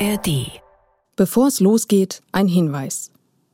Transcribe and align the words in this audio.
ARD. 0.00 0.60
Bevor 1.16 1.48
es 1.48 1.58
losgeht, 1.58 2.22
ein 2.30 2.46
Hinweis. 2.46 3.10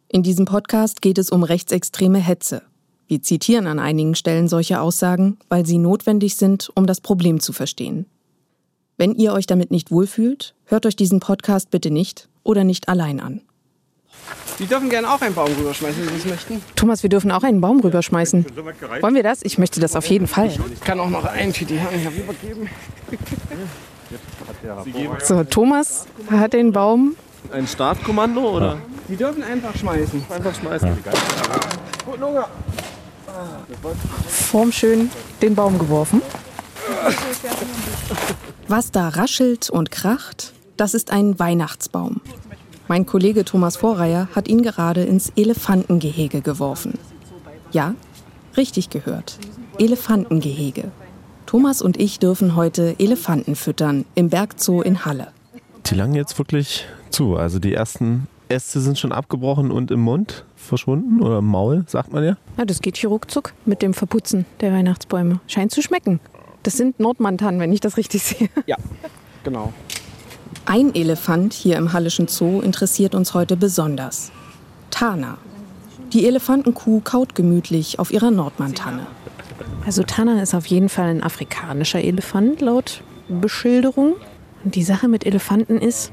In 0.09 0.23
diesem 0.23 0.45
Podcast 0.45 1.01
geht 1.01 1.17
es 1.17 1.31
um 1.31 1.43
rechtsextreme 1.43 2.19
Hetze. 2.19 2.63
Wir 3.07 3.23
zitieren 3.23 3.67
an 3.67 3.79
einigen 3.79 4.15
Stellen 4.15 4.49
solche 4.49 4.81
Aussagen, 4.81 5.39
weil 5.49 5.65
sie 5.65 5.79
notwendig 5.79 6.37
sind, 6.37 6.71
um 6.75 6.87
das 6.87 7.01
Problem 7.01 7.41
zu 7.41 7.55
verstehen. 7.55 8.07
Wenn 8.99 9.15
ihr 9.15 9.33
euch 9.33 9.47
damit 9.47 9.71
nicht 9.71 9.91
wohlfühlt, 9.91 10.55
hört 10.67 10.85
euch 10.85 10.97
diesen 10.97 11.21
Podcast 11.21 11.71
bitte 11.71 11.91
nicht 11.91 12.29
oder 12.43 12.63
nicht 12.63 12.89
allein 12.91 13.21
an. 13.21 13.41
Die 14.59 14.67
dürfen 14.67 14.91
gerne 14.91 15.11
auch 15.11 15.23
einen 15.23 15.35
Baum 15.35 15.51
rüberschmeißen, 15.51 16.07
wenn 16.07 16.15
sie 16.15 16.21
es 16.21 16.27
möchten. 16.27 16.63
Thomas, 16.77 17.03
wir 17.03 17.11
dürfen 17.11 17.31
auch 17.33 17.43
einen 17.43 17.61
Baum 17.63 17.81
rüberschmeißen. 17.81 18.45
Wollen 19.01 19.15
wir 19.15 19.23
das? 19.23 19.43
Ich 19.43 19.57
möchte 19.57 19.81
das 19.81 19.97
auf 19.97 20.07
jeden 20.07 20.27
Fall. 20.27 20.55
Ich 20.73 20.81
kann 20.83 21.01
auch 21.01 21.11
noch 21.11 21.25
einen 21.25 21.55
für 21.55 21.65
die 21.65 21.79
Herren 21.79 21.99
hier 21.99 22.11
rübergeben. 22.11 22.69
So, 25.23 25.45
Thomas 25.45 26.07
hat 26.31 26.53
den 26.53 26.73
Baum. 26.73 27.17
Ein 27.53 27.67
Startkommando 27.67 28.57
oder? 28.57 28.79
Die 29.09 29.17
dürfen 29.17 29.43
einfach 29.43 29.77
schmeißen. 29.77 30.25
Einfach 30.31 30.55
schmeißen. 30.55 30.91
Gut, 32.07 32.21
Lunge. 32.21 32.45
formschön 34.29 35.11
den 35.43 35.55
Baum 35.55 35.79
geworfen. 35.79 36.23
Was 38.69 38.91
da 38.91 39.09
raschelt 39.09 39.69
und 39.69 39.91
kracht, 39.91 40.53
das 40.77 40.95
ist 40.95 41.11
ein 41.11 41.39
Weihnachtsbaum. 41.39 42.21
Mein 42.89 43.07
Kollege 43.07 43.45
Thomas 43.45 43.77
Vorreier 43.77 44.29
hat 44.35 44.49
ihn 44.49 44.63
gerade 44.63 45.05
ins 45.05 45.33
Elefantengehege 45.37 46.41
geworfen. 46.41 46.99
Ja, 47.73 47.95
richtig 48.57 48.91
gehört. 48.91 49.39
Elefantengehege. 49.79 50.91
Thomas 51.55 51.83
und 51.83 52.01
ich 52.01 52.19
dürfen 52.19 52.57
heute 52.57 52.97
Elefanten 52.99 53.55
füttern 53.55 54.07
im 54.17 54.29
Bergzoo 54.29 54.83
in 54.83 55.05
Halle. 55.05 55.29
Die 55.87 55.95
langen 55.95 56.17
jetzt 56.17 56.37
wirklich 56.37 56.85
zu. 57.11 57.37
Also 57.37 57.61
die 57.61 57.73
ersten 57.73 58.27
Äste 58.49 58.81
sind 58.81 58.99
schon 58.99 59.13
abgebrochen 59.13 59.71
und 59.71 59.93
im 59.93 60.01
Mund 60.01 60.45
verschwunden 60.57 61.23
oder 61.23 61.39
im 61.39 61.45
Maul, 61.45 61.85
sagt 61.87 62.13
man 62.13 62.25
ja. 62.25 62.37
Ja, 62.59 62.65
das 62.65 62.81
geht 62.81 62.97
hier 62.97 63.09
ruckzuck 63.09 63.53
mit 63.67 63.83
dem 63.83 63.95
Verputzen 63.95 64.47
der 64.63 64.73
Weihnachtsbäume. 64.73 65.39
Scheint 65.47 65.71
zu 65.71 65.81
schmecken. 65.81 66.19
Das 66.65 66.77
sind 66.77 66.99
Nordmantanen, 66.99 67.61
wenn 67.61 67.73
ich 67.73 67.79
das 67.79 67.99
richtig 67.99 68.25
sehe. 68.25 68.49
Ja, 68.67 68.77
genau. 69.45 69.73
Ein 70.65 70.93
Elefant 70.93 71.53
hier 71.53 71.77
im 71.77 71.93
Hallischen 71.93 72.27
Zoo 72.27 72.63
interessiert 72.63 73.15
uns 73.15 73.33
heute 73.33 73.57
besonders. 73.57 74.33
Tana. 74.91 75.39
Die 76.13 76.27
Elefantenkuh 76.27 76.99
kaut 76.99 77.37
gemütlich 77.37 78.01
auf 78.01 78.13
ihrer 78.13 78.33
Nordmantanne. 78.33 79.07
Also 79.87 80.03
Tana 80.03 80.43
ist 80.43 80.55
auf 80.55 80.67
jeden 80.67 80.89
Fall 80.89 81.09
ein 81.09 81.23
afrikanischer 81.23 82.03
Elefant 82.03 82.61
laut 82.61 83.03
Beschilderung. 83.29 84.15
Und 84.65 84.75
die 84.75 84.83
Sache 84.83 85.09
mit 85.09 85.27
Elefanten 85.27 85.79
ist, 85.79 86.11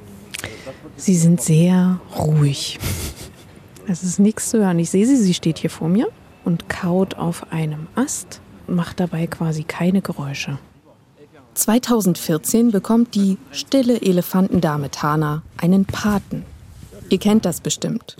sie 0.97 1.15
sind 1.15 1.41
sehr 1.41 1.99
ruhig. 2.17 2.79
Es 3.87 4.03
ist 4.03 4.19
nichts 4.19 4.51
zu 4.51 4.59
hören. 4.59 4.77
Ich 4.79 4.91
sehe 4.91 5.05
sie, 5.05 5.17
sie 5.17 5.33
steht 5.33 5.57
hier 5.57 5.71
vor 5.71 5.89
mir 5.89 6.07
und 6.45 6.69
kaut 6.69 7.17
auf 7.17 7.51
einem 7.51 7.87
Ast 7.95 8.39
und 8.67 8.75
macht 8.75 8.99
dabei 8.99 9.25
quasi 9.27 9.63
keine 9.63 10.01
Geräusche. 10.01 10.59
2014 11.55 12.71
bekommt 12.71 13.15
die 13.15 13.37
stille 13.51 13.99
Elefantendame 13.99 14.91
Tana 14.91 15.41
einen 15.57 15.85
Paten. 15.85 16.45
Ihr 17.09 17.17
kennt 17.17 17.43
das 17.43 17.59
bestimmt. 17.59 18.17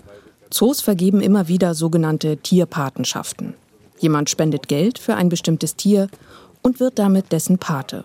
Zoos 0.50 0.82
vergeben 0.82 1.20
immer 1.22 1.48
wieder 1.48 1.74
sogenannte 1.74 2.36
Tierpatenschaften. 2.36 3.54
Jemand 4.02 4.28
spendet 4.28 4.66
Geld 4.66 4.98
für 4.98 5.14
ein 5.14 5.28
bestimmtes 5.28 5.76
Tier 5.76 6.08
und 6.60 6.80
wird 6.80 6.98
damit 6.98 7.30
dessen 7.30 7.58
Pate. 7.58 8.04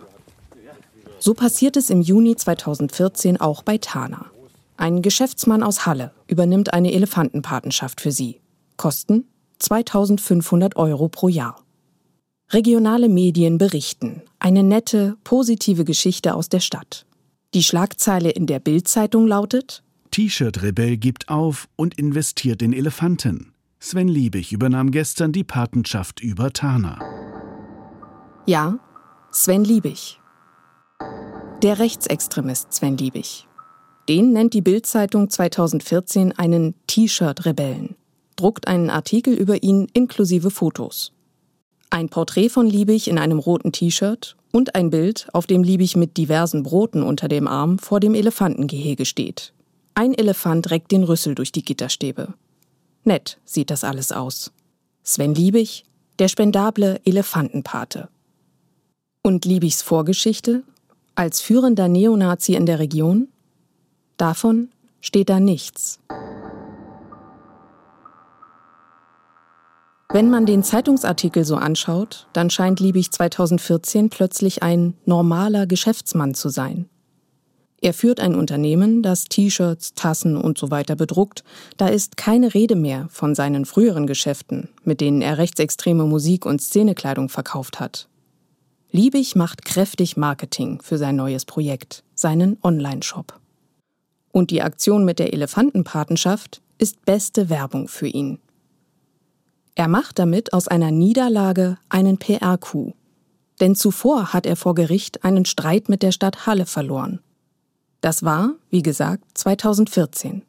So 1.18 1.34
passiert 1.34 1.76
es 1.76 1.90
im 1.90 2.02
Juni 2.02 2.36
2014 2.36 3.42
auch 3.42 3.64
bei 3.64 3.80
Tana. 3.80 4.28
Ein 4.78 5.02
Geschäftsmann 5.02 5.64
aus 5.64 5.88
Halle 5.88 6.12
übernimmt 6.28 6.72
eine 6.72 6.94
Elefantenpatenschaft 6.94 8.00
für 8.00 8.12
sie. 8.12 8.40
Kosten 8.78 9.26
2500 9.58 10.76
Euro 10.76 11.08
pro 11.10 11.30
Jahr. 11.30 11.64
Regionale 12.52 13.10
Medien 13.10 13.58
berichten. 13.58 14.22
Eine 14.38 14.62
nette, 14.62 15.18
positive 15.24 15.84
Geschichte 15.84 16.36
aus 16.36 16.48
der 16.48 16.60
Stadt. 16.60 17.08
Die 17.56 17.64
Schlagzeile 17.64 18.30
in 18.30 18.46
der 18.46 18.60
Bild-Zeitung 18.60 19.26
lautet: 19.26 19.82
T-Shirt-Rebell 20.12 20.98
gibt 20.98 21.28
auf 21.30 21.68
und 21.76 21.98
investiert 21.98 22.62
in 22.62 22.72
Elefanten. 22.72 23.52
Sven 23.80 24.08
Liebig 24.08 24.52
übernahm 24.52 24.90
gestern 24.90 25.32
die 25.32 25.44
Patenschaft 25.44 26.20
über 26.20 26.52
Tana. 26.52 27.00
Ja, 28.48 28.80
Sven 29.32 29.64
Liebig. 29.64 30.20
Der 31.62 31.78
Rechtsextremist 31.78 32.74
Sven 32.74 32.98
Liebig. 32.98 33.48
Den 34.10 34.34
nennt 34.34 34.56
die 34.56 34.62
Bild-Zeitung 34.62 35.30
2014 35.30 36.32
einen 36.32 36.74
T-Shirt-Rebellen, 36.88 37.96
druckt 38.36 38.68
einen 38.68 38.90
Artikel 38.90 39.36
über 39.36 39.62
ihn 39.62 39.88
inklusive 39.94 40.50
Fotos. 40.50 41.14
Ein 41.92 42.10
Porträt 42.10 42.50
von 42.50 42.66
Liebig 42.66 43.08
in 43.08 43.20
einem 43.20 43.38
roten 43.38 43.72
T-Shirt 43.72 44.38
und 44.52 44.74
ein 44.74 44.90
Bild, 44.90 45.28
auf 45.34 45.46
dem 45.46 45.62
Liebig 45.62 45.96
mit 45.96 46.18
diversen 46.18 46.64
Broten 46.64 47.04
unter 47.04 47.28
dem 47.28 47.48
Arm 47.48 47.78
vor 47.78 48.00
dem 48.00 48.16
Elefantengehege 48.16 49.06
steht. 49.06 49.54
Ein 49.94 50.16
Elefant 50.16 50.72
reckt 50.72 50.92
den 50.92 51.04
Rüssel 51.04 51.36
durch 51.36 51.52
die 51.52 51.64
Gitterstäbe. 51.64 52.34
Nett 53.08 53.40
sieht 53.46 53.72
das 53.72 53.86
alles 53.86 54.12
aus. 54.12 54.52
Sven 55.02 55.34
Liebig, 55.34 55.86
der 56.20 56.28
spendable 56.28 57.00
Elefantenpate. 57.06 58.10
Und 59.24 59.46
Liebigs 59.46 59.82
Vorgeschichte? 59.82 60.64
Als 61.16 61.40
führender 61.40 61.88
Neonazi 61.88 62.56
in 62.56 62.66
der 62.66 62.80
Region? 62.80 63.30
Davon 64.18 64.70
steht 65.00 65.30
da 65.30 65.40
nichts. 65.40 66.00
Wenn 70.10 70.30
man 70.30 70.46
den 70.46 70.64
Zeitungsartikel 70.64 71.46
so 71.46 71.56
anschaut, 71.56 72.28
dann 72.34 72.50
scheint 72.50 72.82
Liebig 72.82 73.12
2014 73.12 74.10
plötzlich 74.10 74.64
ein 74.64 74.96
normaler 75.06 75.66
Geschäftsmann 75.66 76.34
zu 76.34 76.50
sein. 76.50 76.90
Er 77.80 77.94
führt 77.94 78.20
ein 78.20 78.34
Unternehmen, 78.34 79.04
das 79.04 79.26
T-Shirts, 79.26 79.94
Tassen 79.94 80.36
und 80.36 80.58
so 80.58 80.72
weiter 80.72 80.96
bedruckt. 80.96 81.44
Da 81.78 81.88
ist 81.88 82.18
keine 82.18 82.54
Rede 82.54 82.76
mehr 82.76 83.08
von 83.12 83.36
seinen 83.36 83.66
früheren 83.66 84.08
Geschäften, 84.08 84.70
mit 84.84 85.00
denen 85.00 85.22
er 85.22 85.38
rechtsextreme 85.38 86.06
Musik 86.06 86.46
und 86.46 86.62
Szenekleidung 86.62 87.30
verkauft 87.30 87.80
hat. 87.80 88.08
Liebig 88.90 89.36
macht 89.36 89.64
kräftig 89.64 90.18
Marketing 90.18 90.82
für 90.82 90.98
sein 90.98 91.18
neues 91.18 91.46
Projekt, 91.46 92.04
seinen 92.16 92.58
Online-Shop. 92.64 93.40
Und 94.32 94.50
die 94.50 94.62
Aktion 94.62 95.06
mit 95.06 95.20
der 95.20 95.34
Elefantenpatenschaft 95.34 96.62
ist 96.80 97.06
beste 97.06 97.50
Werbung 97.50 97.88
für 97.88 98.08
ihn. 98.08 98.40
Er 99.76 99.88
macht 99.88 100.18
damit 100.18 100.54
aus 100.54 100.68
einer 100.68 100.90
Niederlage 100.90 101.78
einen 101.90 102.18
PR-Coup. 102.18 102.96
Denn 103.60 103.76
zuvor 103.76 104.34
hat 104.34 104.46
er 104.46 104.56
vor 104.56 104.74
Gericht 104.74 105.24
einen 105.24 105.46
Streit 105.46 105.90
mit 105.90 106.02
der 106.02 106.12
Stadt 106.12 106.48
Halle 106.48 106.66
verloren. 106.66 107.20
Das 108.08 108.24
war, 108.24 108.54
wie 108.70 108.84
gesagt, 108.84 109.26
2014. 109.38 110.42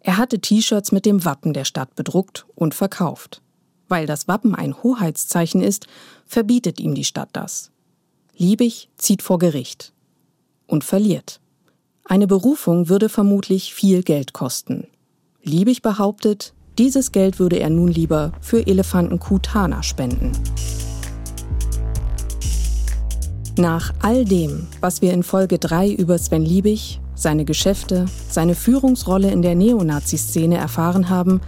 Er 0.00 0.16
hatte 0.16 0.40
T-Shirts 0.40 0.90
mit 0.90 1.06
dem 1.06 1.24
Wappen 1.24 1.52
der 1.52 1.64
Stadt 1.64 1.94
bedruckt 1.94 2.44
und 2.56 2.74
verkauft. 2.74 3.40
Weil 3.86 4.04
das 4.04 4.26
Wappen 4.26 4.56
ein 4.56 4.74
Hoheitszeichen 4.82 5.62
ist, 5.62 5.86
verbietet 6.26 6.80
ihm 6.80 6.96
die 6.96 7.04
Stadt 7.04 7.28
das. 7.34 7.70
Liebig 8.36 8.88
zieht 8.96 9.22
vor 9.22 9.38
Gericht 9.38 9.92
und 10.66 10.82
verliert. 10.82 11.38
Eine 12.04 12.26
Berufung 12.26 12.88
würde 12.88 13.08
vermutlich 13.08 13.74
viel 13.74 14.02
Geld 14.02 14.32
kosten. 14.32 14.88
Liebig 15.40 15.82
behauptet, 15.82 16.52
dieses 16.78 17.12
Geld 17.12 17.38
würde 17.38 17.60
er 17.60 17.70
nun 17.70 17.92
lieber 17.92 18.32
für 18.40 18.66
Elefanten 18.66 19.20
Kutana 19.20 19.84
spenden. 19.84 20.32
Nach 23.58 23.92
all 24.02 24.24
dem, 24.24 24.68
was 24.80 25.02
wir 25.02 25.12
in 25.12 25.24
Folge 25.24 25.58
3 25.58 25.90
über 25.90 26.16
Sven 26.16 26.44
Liebig, 26.44 27.00
seine 27.16 27.44
Geschäfte, 27.44 28.06
seine 28.30 28.54
Führungsrolle 28.54 29.32
in 29.32 29.42
der 29.42 29.56
Neonazi-Szene 29.56 30.56
erfahren 30.56 31.08
haben, 31.08 31.40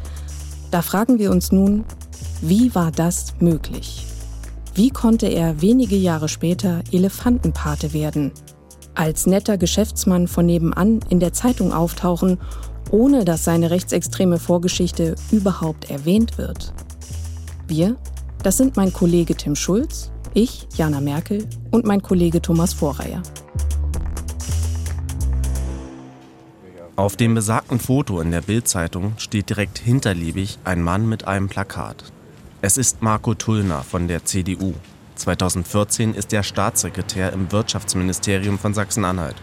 da 0.73 0.83
fragen 0.83 1.21
wir 1.21 1.31
uns 1.31 1.53
nun, 1.53 1.85
wie 2.43 2.75
war 2.75 2.91
das 2.91 3.35
möglich? 3.39 4.07
Wie 4.75 4.91
konnte 4.91 5.29
er 5.29 5.63
wenige 5.63 5.95
Jahre 5.95 6.29
später 6.29 6.83
Elefantenpate 6.91 7.93
werden? 7.93 8.33
Als 8.97 9.27
netter 9.27 9.57
Geschäftsmann 9.57 10.27
von 10.27 10.47
nebenan 10.47 11.01
in 11.11 11.21
der 11.21 11.33
Zeitung 11.33 11.73
auftauchen 11.73 12.39
ohne 12.91 13.25
dass 13.25 13.45
seine 13.45 13.71
rechtsextreme 13.71 14.39
Vorgeschichte 14.39 15.15
überhaupt 15.31 15.91
erwähnt 15.91 16.39
wird. 16.39 16.73
Wir, 17.69 17.97
das 18.43 18.57
sind 18.57 18.77
mein 18.77 18.93
Kollege 18.93 19.35
Tim 19.37 19.55
Schulz, 19.55 20.11
ich, 20.35 20.67
Jana 20.75 21.01
Merkel 21.01 21.47
und 21.71 21.85
mein 21.85 22.03
Kollege 22.03 22.41
Thomas 22.43 22.73
Vorreier. 22.73 23.23
Auf 26.97 27.17
dem 27.17 27.35
besagten 27.35 27.79
Foto 27.79 28.21
in 28.21 28.31
der 28.31 28.43
Bildzeitung 28.43 29.15
steht 29.17 29.49
direkt 29.49 29.79
hinter 29.79 30.13
Liebig 30.13 30.59
ein 30.65 30.83
Mann 30.83 31.09
mit 31.09 31.27
einem 31.27 31.49
Plakat. 31.49 32.05
Es 32.63 32.77
ist 32.77 33.01
Marco 33.01 33.35
Tullner 33.35 33.83
von 33.83 34.07
der 34.07 34.25
CDU. 34.25 34.75
2014 35.15 36.15
ist 36.15 36.33
er 36.33 36.43
Staatssekretär 36.43 37.33
im 37.33 37.53
Wirtschaftsministerium 37.53 38.59
von 38.59 38.75
Sachsen-Anhalt. 38.75 39.37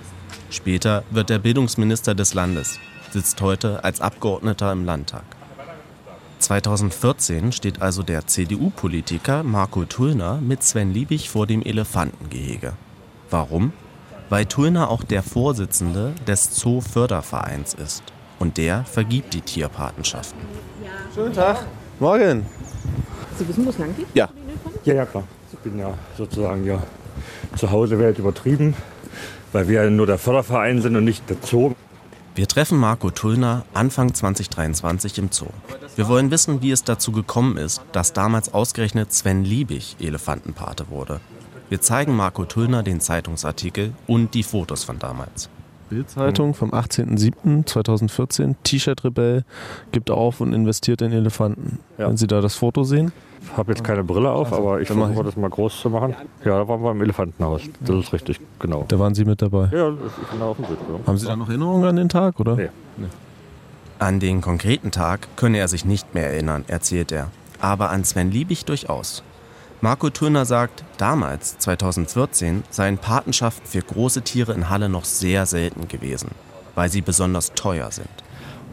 Später 0.49 1.03
wird 1.11 1.29
er 1.29 1.39
Bildungsminister 1.39 2.15
des 2.15 2.33
Landes, 2.33 2.79
sitzt 3.11 3.41
heute 3.41 3.83
als 3.83 4.01
Abgeordneter 4.01 4.71
im 4.71 4.85
Landtag. 4.85 5.36
2014 6.39 7.51
steht 7.51 7.81
also 7.81 8.03
der 8.03 8.27
CDU-Politiker 8.27 9.43
Marco 9.43 9.85
Tullner 9.85 10.39
mit 10.41 10.63
Sven 10.63 10.93
Liebig 10.93 11.29
vor 11.29 11.47
dem 11.47 11.63
Elefantengehege. 11.63 12.73
Warum? 13.29 13.73
Weil 14.29 14.45
Tullner 14.45 14.89
auch 14.89 15.03
der 15.03 15.23
Vorsitzende 15.23 16.13
des 16.27 16.55
Zoo-Fördervereins 16.55 17.73
ist. 17.73 18.03
Und 18.39 18.57
der 18.57 18.85
vergibt 18.85 19.33
die 19.33 19.41
Tierpatenschaften. 19.41 20.39
Schönen 21.15 21.33
Tag. 21.33 21.65
Morgen. 21.99 22.45
Sie 23.37 23.47
wissen, 23.47 23.65
wo 23.65 23.69
es 23.69 23.77
lang 23.77 23.95
geht? 23.95 24.07
Ja. 24.13 24.29
Ja, 24.83 24.93
ja, 24.93 25.05
klar. 25.05 25.23
Ich 25.51 25.59
bin 25.59 25.79
ja 25.79 25.93
sozusagen 26.17 26.65
ja 26.65 26.81
zu 27.55 27.71
Hause 27.71 27.97
wäre 27.99 28.11
übertrieben, 28.11 28.75
weil 29.51 29.67
wir 29.67 29.83
ja 29.83 29.89
nur 29.89 30.05
der 30.05 30.17
Förderverein 30.17 30.81
sind 30.81 30.95
und 30.95 31.03
nicht 31.03 31.29
der 31.29 31.37
Zoo. 31.41 31.73
Wir 32.35 32.47
treffen 32.47 32.77
Marco 32.77 33.09
Tullner 33.09 33.65
Anfang 33.73 34.13
2023 34.13 35.17
im 35.17 35.31
Zoo. 35.31 35.47
Wir 35.97 36.07
wollen 36.07 36.29
wissen, 36.29 36.61
wie 36.61 36.69
es 36.69 36.83
dazu 36.83 37.11
gekommen 37.11 37.57
ist, 37.57 37.81
dass 37.91 38.13
damals 38.13 38.53
ausgerechnet 38.53 39.11
Sven 39.11 39.43
Liebig 39.43 39.95
Elefantenpate 39.99 40.91
wurde. 40.91 41.19
Wir 41.69 41.81
zeigen 41.81 42.15
Marco 42.15 42.45
Tullner 42.45 42.83
den 42.83 42.99
Zeitungsartikel 42.99 43.93
und 44.05 44.35
die 44.35 44.43
Fotos 44.43 44.83
von 44.83 44.99
damals. 44.99 45.49
Bildzeitung 45.89 46.53
vom 46.53 46.69
18.07.2014. 46.71 48.53
T-Shirt-Rebell 48.63 49.43
gibt 49.91 50.11
auf 50.11 50.39
und 50.39 50.53
investiert 50.53 51.01
in 51.01 51.11
Elefanten. 51.11 51.79
Ja. 51.97 52.09
Wenn 52.09 52.17
Sie 52.17 52.27
da 52.27 52.41
das 52.41 52.53
Foto 52.53 52.83
sehen. 52.83 53.11
Ich 53.41 53.57
habe 53.57 53.71
jetzt 53.71 53.83
keine 53.83 54.03
Brille 54.03 54.29
auf, 54.29 54.53
aber 54.53 54.79
ich 54.79 54.87
versuche 54.87 55.13
ich. 55.13 55.19
das 55.19 55.35
mal 55.35 55.49
groß 55.49 55.81
zu 55.81 55.89
machen. 55.89 56.13
Ja, 56.45 56.59
da 56.59 56.67
waren 56.67 56.83
wir 56.83 56.91
im 56.91 57.01
Elefantenhaus. 57.01 57.63
Das 57.81 57.95
ist 57.95 58.13
richtig, 58.13 58.39
genau. 58.59 58.85
Da 58.87 58.99
waren 58.99 59.15
Sie 59.15 59.25
mit 59.25 59.41
dabei. 59.41 59.69
Ja, 59.71 59.89
das 59.89 60.11
ist 60.11 60.29
genau 60.31 60.51
auf 60.51 60.57
dem 60.57 60.65
Bild. 60.67 60.79
Ja. 60.79 61.07
Haben 61.07 61.17
Sie 61.17 61.25
da 61.25 61.35
noch 61.35 61.49
Erinnerungen 61.49 61.85
an 61.85 61.95
den 61.95 62.09
Tag, 62.09 62.39
oder? 62.39 62.55
Nee. 62.55 62.69
An 63.99 64.19
den 64.19 64.41
konkreten 64.41 64.91
Tag 64.91 65.27
könne 65.37 65.57
er 65.57 65.67
sich 65.67 65.83
nicht 65.83 66.13
mehr 66.13 66.29
erinnern, 66.29 66.65
erzählt 66.67 67.11
er. 67.11 67.31
Aber 67.59 67.89
an 67.89 68.03
Sven 68.03 68.29
Liebig 68.29 68.65
durchaus. 68.65 69.23
Marco 69.81 70.11
Turner 70.11 70.45
sagt, 70.45 70.83
damals, 70.97 71.57
2014, 71.57 72.63
seien 72.69 72.99
Patenschaften 72.99 73.65
für 73.67 73.81
große 73.81 74.21
Tiere 74.21 74.53
in 74.53 74.69
Halle 74.69 74.89
noch 74.89 75.05
sehr 75.05 75.47
selten 75.47 75.87
gewesen, 75.87 76.29
weil 76.75 76.89
sie 76.89 77.01
besonders 77.01 77.53
teuer 77.53 77.91
sind. 77.91 78.09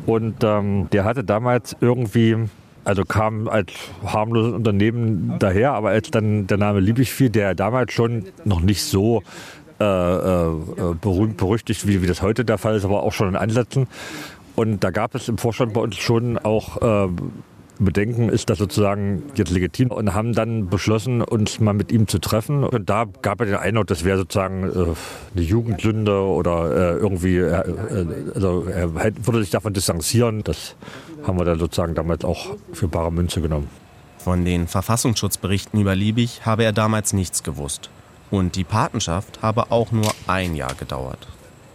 Und 0.04 0.44
ähm, 0.44 0.88
der 0.92 1.04
hatte 1.04 1.24
damals 1.24 1.74
irgendwie, 1.80 2.36
also 2.84 3.04
kam 3.04 3.48
als 3.48 3.72
harmloses 4.04 4.52
Unternehmen 4.52 5.36
daher, 5.38 5.72
aber 5.72 5.90
als 5.90 6.10
dann 6.10 6.46
der 6.46 6.58
Name 6.58 6.80
Liebig 6.80 7.12
fiel, 7.12 7.30
der 7.30 7.54
damals 7.54 7.92
schon 7.92 8.26
noch 8.44 8.60
nicht 8.60 8.82
so 8.82 9.22
äh, 9.80 9.84
äh, 9.84 10.50
berühmt, 11.00 11.36
berüchtigt, 11.36 11.86
wie, 11.86 12.02
wie 12.02 12.06
das 12.06 12.22
heute 12.22 12.44
der 12.44 12.58
Fall 12.58 12.76
ist, 12.76 12.84
aber 12.84 13.02
auch 13.02 13.12
schon 13.12 13.28
in 13.28 13.36
Ansätzen. 13.36 13.88
Und 14.56 14.84
da 14.84 14.90
gab 14.90 15.14
es 15.14 15.28
im 15.28 15.38
Vorstand 15.38 15.72
bei 15.72 15.80
uns 15.80 15.96
schon 15.96 16.38
auch 16.38 17.06
äh, 17.06 17.08
Bedenken, 17.78 18.28
ist 18.28 18.50
das 18.50 18.58
sozusagen 18.58 19.24
jetzt 19.34 19.50
legitim 19.50 19.90
und 19.90 20.14
haben 20.14 20.32
dann 20.32 20.68
beschlossen, 20.68 21.22
uns 21.22 21.58
mal 21.58 21.72
mit 21.72 21.90
ihm 21.90 22.06
zu 22.06 22.18
treffen. 22.20 22.62
Und 22.62 22.88
da 22.88 23.06
gab 23.22 23.40
er 23.40 23.46
den 23.46 23.56
Eindruck, 23.56 23.88
das 23.88 24.04
wäre 24.04 24.18
sozusagen 24.18 24.64
äh, 24.64 24.94
eine 25.34 25.44
Jugendsünde 25.44 26.20
oder 26.20 26.70
äh, 26.70 26.98
irgendwie, 26.98 27.38
äh, 27.38 27.50
äh, 27.50 28.06
also 28.34 28.64
er 28.64 28.94
würde 28.94 29.40
sich 29.40 29.50
davon 29.50 29.72
distanzieren. 29.72 30.44
Das 30.44 30.76
haben 31.26 31.38
wir 31.38 31.44
dann 31.44 31.58
sozusagen 31.58 31.94
damals 31.94 32.24
auch 32.24 32.56
für 32.72 32.86
bare 32.86 33.10
Münze 33.10 33.40
genommen. 33.40 33.68
Von 34.18 34.44
den 34.44 34.68
Verfassungsschutzberichten 34.68 35.80
über 35.80 35.94
Liebig 35.96 36.46
habe 36.46 36.64
er 36.64 36.72
damals 36.72 37.12
nichts 37.12 37.42
gewusst. 37.42 37.90
Und 38.30 38.56
die 38.56 38.64
Patenschaft 38.64 39.42
habe 39.42 39.70
auch 39.70 39.92
nur 39.92 40.10
ein 40.26 40.54
Jahr 40.54 40.74
gedauert. 40.74 41.26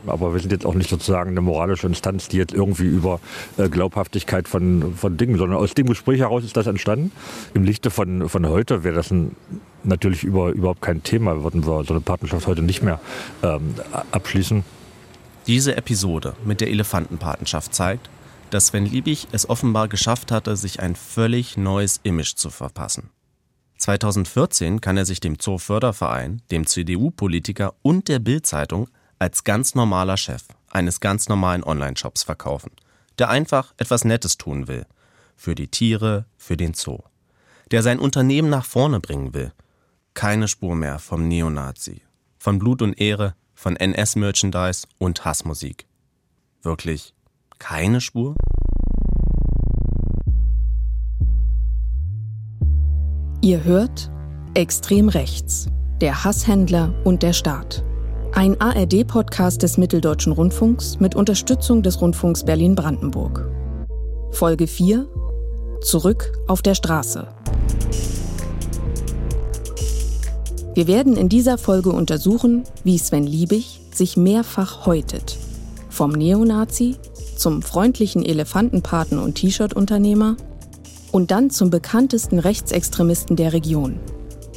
Aber 0.08 0.34
wir 0.34 0.40
sind 0.40 0.52
jetzt 0.52 0.66
auch 0.66 0.74
nicht 0.74 0.90
sozusagen 0.90 1.32
eine 1.32 1.42
moralische 1.42 1.88
Instanz, 1.88 2.28
die 2.28 2.38
jetzt 2.38 2.54
irgendwie 2.54 2.88
über 2.88 3.20
äh, 3.58 3.70
Glaubhaftigkeit 3.70 4.48
von, 4.48 4.96
von 4.96 5.18
Dingen, 5.18 5.38
sondern 5.38 5.60
aus 5.60 5.74
dem 5.74 5.88
Gespräch 5.88 6.20
heraus 6.20 6.44
ist 6.44 6.58
das 6.58 6.68
entstanden. 6.68 7.12
Im 7.54 7.64
Lichte 7.64 7.90
von, 7.90 8.30
von 8.30 8.48
heute 8.48 8.84
wäre 8.84 8.96
das 8.96 9.12
ein, 9.12 9.36
natürlich 9.84 10.24
über, 10.24 10.50
überhaupt 10.50 10.82
kein 10.82 11.04
Thema. 11.04 11.44
Würden 11.44 11.66
wir 11.66 11.84
so 11.84 11.94
eine 11.94 12.02
Partnerschaft 12.02 12.48
heute 12.48 12.62
nicht 12.62 12.82
mehr 12.82 13.00
ähm, 13.44 13.76
abschließen. 14.12 14.64
Diese 15.48 15.76
Episode 15.76 16.36
mit 16.46 16.62
der 16.62 16.70
Elefantenpatenschaft 16.70 17.74
zeigt, 17.74 18.10
dass 18.50 18.68
Sven 18.68 18.86
Liebig 18.86 19.28
es 19.32 19.50
offenbar 19.50 19.88
geschafft 19.88 20.32
hatte, 20.32 20.56
sich 20.56 20.80
ein 20.80 20.96
völlig 20.96 21.58
neues 21.58 22.00
Image 22.04 22.36
zu 22.36 22.50
verpassen. 22.50 23.10
2014 23.78 24.82
kann 24.82 24.98
er 24.98 25.06
sich 25.06 25.22
dem 25.22 25.40
Zooförderverein, 25.40 26.42
dem 26.52 26.66
CDU-Politiker 26.66 27.74
und 27.82 28.10
der 28.10 28.20
Bild-Zeitung 28.20 28.90
als 29.20 29.44
ganz 29.44 29.76
normaler 29.76 30.18
Chef 30.18 30.44
eines 30.70 31.00
ganz 31.00 31.30
normalen 31.30 31.64
Online-Shops 31.64 32.24
verkaufen, 32.24 32.72
der 33.18 33.30
einfach 33.30 33.74
etwas 33.78 34.06
Nettes 34.06 34.38
tun 34.38 34.68
will. 34.68 34.86
Für 35.36 35.56
die 35.56 35.68
Tiere, 35.68 36.26
für 36.38 36.58
den 36.58 36.74
Zoo. 36.74 37.00
Der 37.72 37.84
sein 37.84 38.00
Unternehmen 38.00 38.50
nach 38.50 38.66
vorne 38.66 39.00
bringen 39.00 39.34
will. 39.34 39.54
Keine 40.14 40.48
Spur 40.48 40.76
mehr 40.76 41.00
vom 41.00 41.28
Neonazi. 41.28 42.02
Von 42.38 42.60
Blut 42.60 42.82
und 42.82 43.00
Ehre, 43.00 43.36
von 43.54 43.76
NS-Merchandise 43.76 44.88
und 44.98 45.24
Hassmusik. 45.26 45.86
Wirklich 46.62 47.14
keine 47.58 48.02
Spur? 48.02 48.36
Ihr 53.42 53.64
hört 53.64 54.10
Extrem 54.56 55.10
rechts, 55.10 55.68
der 56.02 56.24
Hasshändler 56.24 56.94
und 57.04 57.22
der 57.22 57.34
Staat. 57.34 57.84
Ein 58.34 58.62
ARD-Podcast 58.62 59.64
des 59.64 59.78
Mitteldeutschen 59.78 60.32
Rundfunks 60.32 61.00
mit 61.00 61.16
Unterstützung 61.16 61.82
des 61.82 62.00
Rundfunks 62.00 62.46
Berlin-Brandenburg. 62.46 63.50
Folge 64.32 64.68
4 64.68 65.08
Zurück 65.82 66.32
auf 66.48 66.62
der 66.62 66.76
Straße. 66.76 67.28
Wir 70.76 70.88
werden 70.88 71.18
in 71.18 71.28
dieser 71.28 71.58
Folge 71.58 71.90
untersuchen, 71.90 72.64
wie 72.84 72.98
Sven 73.00 73.26
Liebig 73.26 73.82
sich 73.92 74.16
mehrfach 74.16 74.86
häutet. 74.86 75.38
Vom 75.90 76.12
Neonazi 76.12 76.98
zum 77.36 77.62
freundlichen 77.62 78.24
Elefantenpaten 78.24 79.18
und 79.18 79.36
T-Shirt-Unternehmer 79.36 80.38
und 81.12 81.32
dann 81.32 81.50
zum 81.50 81.72
bekanntesten 81.72 82.40
Rechtsextremisten 82.40 83.36
der 83.36 83.54
Region, 83.54 84.00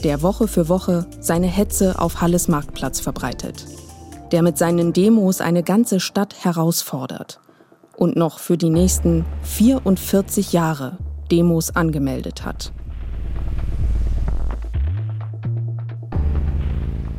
der 0.02 0.22
Woche 0.22 0.49
für 0.49 0.69
Woche 0.69 1.06
seine 1.20 1.46
Hetze 1.46 1.99
auf 1.99 2.20
Halles 2.20 2.49
Marktplatz 2.49 3.00
verbreitet, 3.00 3.66
der 4.32 4.43
mit 4.43 4.58
seinen 4.58 4.93
Demos 4.93 5.41
eine 5.41 5.62
ganze 5.62 6.00
Stadt 6.00 6.44
herausfordert 6.44 7.41
und 7.96 8.17
noch 8.17 8.38
für 8.38 8.56
die 8.56 8.70
nächsten 8.70 9.24
44 9.43 10.53
Jahre 10.53 10.98
Demos 11.31 11.74
angemeldet 11.74 12.44
hat. 12.44 12.72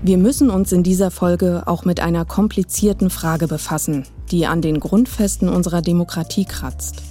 Wir 0.05 0.17
müssen 0.17 0.49
uns 0.49 0.73
in 0.73 0.83
dieser 0.83 1.11
Folge 1.11 1.63
auch 1.65 1.85
mit 1.85 2.01
einer 2.01 2.25
komplizierten 2.25 3.09
Frage 3.09 3.47
befassen, 3.47 4.03
die 4.31 4.45
an 4.45 4.61
den 4.61 4.81
Grundfesten 4.81 5.47
unserer 5.47 5.81
Demokratie 5.81 6.43
kratzt. 6.43 7.01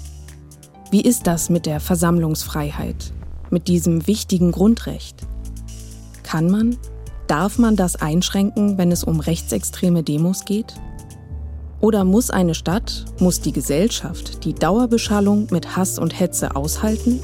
Wie 0.90 1.00
ist 1.00 1.26
das 1.26 1.48
mit 1.48 1.64
der 1.64 1.80
Versammlungsfreiheit, 1.80 3.14
mit 3.48 3.68
diesem 3.68 4.06
wichtigen 4.06 4.52
Grundrecht? 4.52 5.26
Kann 6.22 6.50
man, 6.50 6.76
darf 7.26 7.58
man 7.58 7.76
das 7.76 7.96
einschränken, 7.96 8.78
wenn 8.78 8.92
es 8.92 9.04
um 9.04 9.20
rechtsextreme 9.20 10.02
Demos 10.02 10.44
geht? 10.44 10.74
Oder 11.80 12.04
muss 12.04 12.30
eine 12.30 12.54
Stadt, 12.54 13.04
muss 13.18 13.40
die 13.40 13.52
Gesellschaft 13.52 14.44
die 14.44 14.54
Dauerbeschallung 14.54 15.48
mit 15.50 15.76
Hass 15.76 15.98
und 15.98 16.18
Hetze 16.18 16.54
aushalten? 16.54 17.20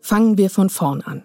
Fangen 0.00 0.38
wir 0.38 0.50
von 0.50 0.70
vorn 0.70 1.02
an. 1.02 1.24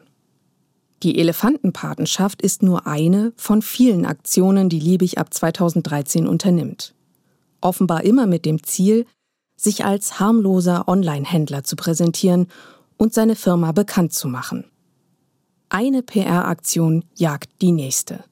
Die 1.03 1.17
Elefantenpatenschaft 1.17 2.43
ist 2.43 2.61
nur 2.61 2.85
eine 2.85 3.33
von 3.35 3.63
vielen 3.63 4.05
Aktionen, 4.05 4.69
die 4.69 4.79
Liebig 4.79 5.17
ab 5.17 5.33
2013 5.33 6.27
unternimmt. 6.27 6.93
Offenbar 7.61 8.03
immer 8.03 8.27
mit 8.27 8.45
dem 8.45 8.63
Ziel, 8.63 9.07
sich 9.61 9.85
als 9.85 10.19
harmloser 10.19 10.87
Online-Händler 10.87 11.63
zu 11.63 11.75
präsentieren 11.75 12.47
und 12.97 13.13
seine 13.13 13.35
Firma 13.35 13.71
bekannt 13.71 14.13
zu 14.13 14.27
machen. 14.27 14.65
Eine 15.69 16.01
PR-Aktion 16.01 17.05
jagt 17.15 17.49
die 17.61 17.71
nächste. 17.71 18.23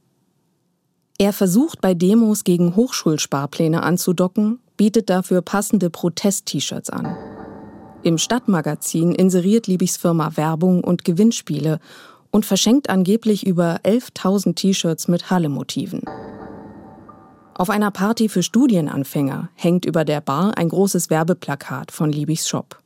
Er 1.20 1.32
versucht 1.32 1.82
bei 1.82 1.94
Demos 1.94 2.44
gegen 2.44 2.76
Hochschulsparpläne 2.76 3.84
anzudocken, 3.84 4.60
bietet 4.76 5.10
dafür 5.10 5.42
passende 5.42 5.90
Protest-T-Shirts 5.90 6.90
an. 6.90 7.16
Im 8.02 8.18
Stadtmagazin 8.18 9.14
inseriert 9.14 9.68
Liebigs 9.68 9.98
Firma 9.98 10.36
Werbung 10.36 10.84
und 10.84 11.04
Gewinnspiele 11.04 11.80
und 12.32 12.46
verschenkt 12.46 12.90
angeblich 12.90 13.46
über 13.46 13.82
11.000 13.84 14.56
T-Shirts 14.56 15.08
mit 15.08 15.30
Halle-Motiven. 15.30 16.04
Auf 17.60 17.70
einer 17.70 17.92
Party 17.92 18.30
für 18.30 18.42
Studienanfänger 18.42 19.50
hängt 19.54 19.84
über 19.84 20.06
der 20.06 20.22
Bar 20.22 20.58
ein 20.58 20.70
großes 20.70 21.10
Werbeplakat 21.10 21.92
von 21.92 22.10
Liebigs 22.10 22.48
Shop. 22.48 22.82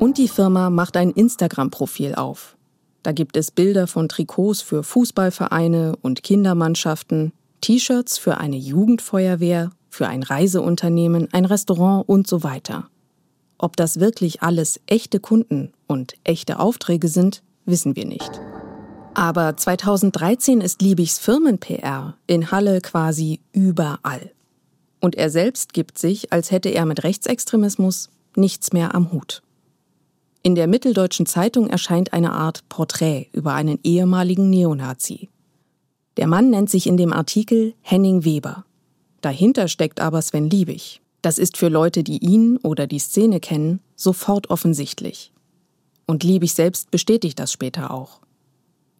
Und 0.00 0.18
die 0.18 0.26
Firma 0.26 0.68
macht 0.68 0.96
ein 0.96 1.12
Instagram-Profil 1.12 2.16
auf. 2.16 2.56
Da 3.04 3.12
gibt 3.12 3.36
es 3.36 3.52
Bilder 3.52 3.86
von 3.86 4.08
Trikots 4.08 4.62
für 4.62 4.82
Fußballvereine 4.82 5.94
und 6.02 6.24
Kindermannschaften, 6.24 7.32
T-Shirts 7.60 8.18
für 8.18 8.38
eine 8.38 8.56
Jugendfeuerwehr, 8.56 9.70
für 9.90 10.08
ein 10.08 10.24
Reiseunternehmen, 10.24 11.28
ein 11.30 11.44
Restaurant 11.44 12.08
und 12.08 12.26
so 12.26 12.42
weiter. 12.42 12.88
Ob 13.58 13.76
das 13.76 14.00
wirklich 14.00 14.42
alles 14.42 14.80
echte 14.86 15.20
Kunden 15.20 15.72
und 15.86 16.14
echte 16.24 16.58
Aufträge 16.58 17.06
sind, 17.06 17.44
wissen 17.64 17.94
wir 17.94 18.06
nicht. 18.06 18.40
Aber 19.14 19.56
2013 19.56 20.60
ist 20.60 20.82
Liebigs 20.82 21.18
Firmen-PR 21.18 22.16
in 22.26 22.50
Halle 22.50 22.80
quasi 22.80 23.40
überall. 23.52 24.32
Und 25.00 25.14
er 25.14 25.30
selbst 25.30 25.72
gibt 25.72 25.98
sich, 25.98 26.32
als 26.32 26.50
hätte 26.50 26.70
er 26.70 26.84
mit 26.84 27.04
Rechtsextremismus 27.04 28.10
nichts 28.34 28.72
mehr 28.72 28.94
am 28.94 29.12
Hut. 29.12 29.42
In 30.42 30.56
der 30.56 30.66
Mitteldeutschen 30.66 31.26
Zeitung 31.26 31.70
erscheint 31.70 32.12
eine 32.12 32.32
Art 32.32 32.68
Porträt 32.68 33.28
über 33.32 33.54
einen 33.54 33.78
ehemaligen 33.84 34.50
Neonazi. 34.50 35.28
Der 36.16 36.26
Mann 36.26 36.50
nennt 36.50 36.68
sich 36.68 36.86
in 36.86 36.96
dem 36.96 37.12
Artikel 37.12 37.74
Henning 37.82 38.24
Weber. 38.24 38.64
Dahinter 39.20 39.68
steckt 39.68 40.00
aber 40.00 40.22
Sven 40.22 40.50
Liebig. 40.50 41.00
Das 41.22 41.38
ist 41.38 41.56
für 41.56 41.68
Leute, 41.68 42.02
die 42.02 42.18
ihn 42.18 42.58
oder 42.58 42.86
die 42.86 42.98
Szene 42.98 43.40
kennen, 43.40 43.80
sofort 43.94 44.50
offensichtlich. 44.50 45.32
Und 46.06 46.24
Liebig 46.24 46.52
selbst 46.52 46.90
bestätigt 46.90 47.38
das 47.38 47.52
später 47.52 47.90
auch. 47.90 48.20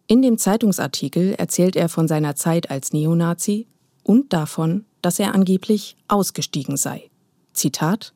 In 0.07 0.21
dem 0.21 0.37
Zeitungsartikel 0.37 1.33
erzählt 1.33 1.75
er 1.75 1.89
von 1.89 2.07
seiner 2.07 2.35
Zeit 2.35 2.69
als 2.69 2.93
Neonazi 2.93 3.67
und 4.03 4.33
davon, 4.33 4.85
dass 5.01 5.19
er 5.19 5.33
angeblich 5.33 5.97
ausgestiegen 6.07 6.77
sei. 6.77 7.09
Zitat 7.53 8.13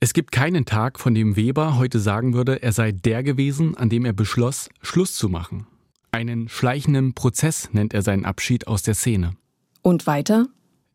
Es 0.00 0.12
gibt 0.12 0.32
keinen 0.32 0.64
Tag, 0.64 0.98
von 0.98 1.14
dem 1.14 1.36
Weber 1.36 1.78
heute 1.78 2.00
sagen 2.00 2.34
würde, 2.34 2.62
er 2.62 2.72
sei 2.72 2.90
der 2.90 3.22
gewesen, 3.22 3.76
an 3.76 3.90
dem 3.90 4.04
er 4.04 4.12
beschloss, 4.12 4.68
Schluss 4.82 5.14
zu 5.14 5.28
machen. 5.28 5.68
Einen 6.10 6.48
schleichenden 6.48 7.14
Prozess 7.14 7.68
nennt 7.72 7.94
er 7.94 8.02
seinen 8.02 8.24
Abschied 8.24 8.66
aus 8.66 8.82
der 8.82 8.94
Szene. 8.94 9.36
Und 9.82 10.08
weiter? 10.08 10.46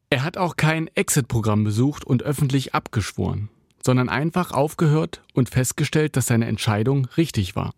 Er 0.10 0.24
hat 0.24 0.38
auch 0.38 0.58
kein 0.58 0.88
Exit-Programm 0.96 1.64
besucht 1.64 2.04
und 2.04 2.24
öffentlich 2.24 2.74
abgeschworen, 2.76 3.48
sondern 3.86 4.10
einfach 4.10 4.52
aufgehört 4.52 5.22
und 5.34 5.50
festgestellt, 5.50 6.18
dass 6.18 6.26
seine 6.26 6.48
Entscheidung 6.48 7.06
richtig 7.16 7.56
war. 7.56 7.74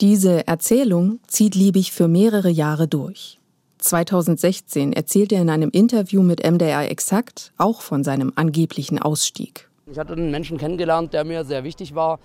Diese 0.00 0.46
Erzählung 0.48 1.20
zieht 1.28 1.54
Liebig 1.54 1.92
für 1.92 2.08
mehrere 2.08 2.50
Jahre 2.50 2.88
durch. 2.88 3.38
2016 3.78 4.92
erzählt 4.92 5.30
er 5.30 5.42
in 5.42 5.50
einem 5.50 5.70
Interview 5.70 6.22
mit 6.22 6.44
MDR 6.44 6.90
Exakt 6.90 7.52
auch 7.58 7.80
von 7.80 8.02
seinem 8.02 8.32
angeblichen 8.34 8.98
Ausstieg. 8.98 9.68
Ich 9.86 9.98
hatte 9.98 10.14
einen 10.14 10.32
Menschen 10.32 10.58
kennengelernt, 10.58 11.12
der 11.12 11.24
mir 11.24 11.44
sehr 11.44 11.62
wichtig 11.62 11.94
war 11.94 12.18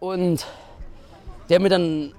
und 0.00 0.44
der 1.48 1.60
mir 1.60 1.70
dann 1.70 2.12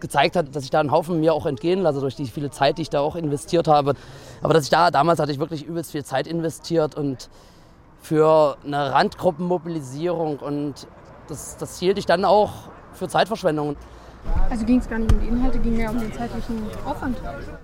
gezeigt 0.00 0.36
hat, 0.36 0.54
dass 0.54 0.64
ich 0.64 0.70
da 0.70 0.80
einen 0.80 0.90
Haufen 0.90 1.20
mir 1.20 1.32
auch 1.32 1.46
entgehen 1.46 1.80
lasse 1.80 2.00
durch 2.00 2.16
die 2.16 2.26
viele 2.26 2.50
Zeit, 2.50 2.76
die 2.76 2.82
ich 2.82 2.90
da 2.90 3.00
auch 3.00 3.16
investiert 3.16 3.66
habe. 3.66 3.94
Aber 4.42 4.52
dass 4.52 4.64
ich 4.64 4.70
da, 4.70 4.90
damals 4.90 5.20
hatte 5.20 5.32
ich 5.32 5.38
wirklich 5.38 5.64
übelst 5.64 5.92
viel 5.92 6.04
Zeit 6.04 6.26
investiert 6.26 6.96
und 6.96 7.30
für 8.02 8.58
eine 8.66 8.92
Randgruppenmobilisierung 8.92 10.38
und 10.40 10.86
das, 11.28 11.56
das 11.56 11.78
hielt 11.78 11.96
ich 11.96 12.04
dann 12.04 12.26
auch 12.26 12.50
für 12.92 13.08
Zeitverschwendung. 13.08 13.76
Also 14.50 14.64
ging 14.64 14.78
es 14.78 14.88
gar 14.88 14.98
nicht 14.98 15.12
um 15.12 15.20
die 15.20 15.28
Inhalte, 15.28 15.58
ging 15.58 15.78
ja 15.78 15.90
um 15.90 15.98
den 15.98 16.12
zeitlichen 16.12 16.62
Aufwand. 16.84 17.16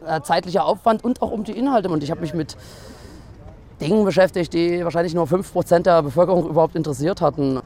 Äh, 0.06 0.20
zeitlicher 0.22 0.64
Aufwand 0.64 1.04
und 1.04 1.22
auch 1.22 1.30
um 1.30 1.44
die 1.44 1.52
Inhalte. 1.52 1.88
Und 1.88 2.02
ich 2.02 2.10
habe 2.10 2.20
mich 2.20 2.34
mit 2.34 2.56
Dingen 3.80 4.04
beschäftigt, 4.04 4.52
die 4.54 4.82
wahrscheinlich 4.84 5.14
nur 5.14 5.26
5% 5.26 5.80
der 5.80 6.02
Bevölkerung 6.02 6.48
überhaupt 6.48 6.74
interessiert 6.74 7.20
hatten. 7.20 7.60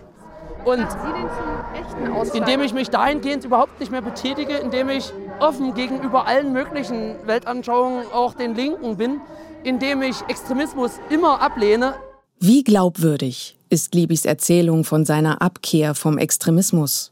Und 0.65 0.87
indem 2.35 2.61
ich 2.63 2.73
mich 2.73 2.91
dahingehend 2.91 3.45
überhaupt 3.45 3.81
nicht 3.81 3.91
mehr 3.91 4.03
betätige, 4.03 4.55
indem 4.57 4.89
ich 4.89 5.13
offen 5.41 5.75
gegenüber 5.75 6.27
allen 6.27 6.53
möglichen 6.53 7.17
Weltanschauungen, 7.27 8.05
auch 8.13 8.35
den 8.35 8.55
Linken 8.55 8.97
bin, 8.97 9.21
indem 9.65 10.03
ich 10.03 10.17
Extremismus 10.29 10.93
immer 11.11 11.41
ablehne. 11.41 11.95
Wie 12.39 12.63
glaubwürdig 12.65 13.57
ist 13.71 13.95
Libys 13.95 14.25
Erzählung 14.25 14.85
von 14.85 15.05
seiner 15.05 15.43
Abkehr 15.43 15.95
vom 15.95 16.19
Extremismus? 16.19 17.12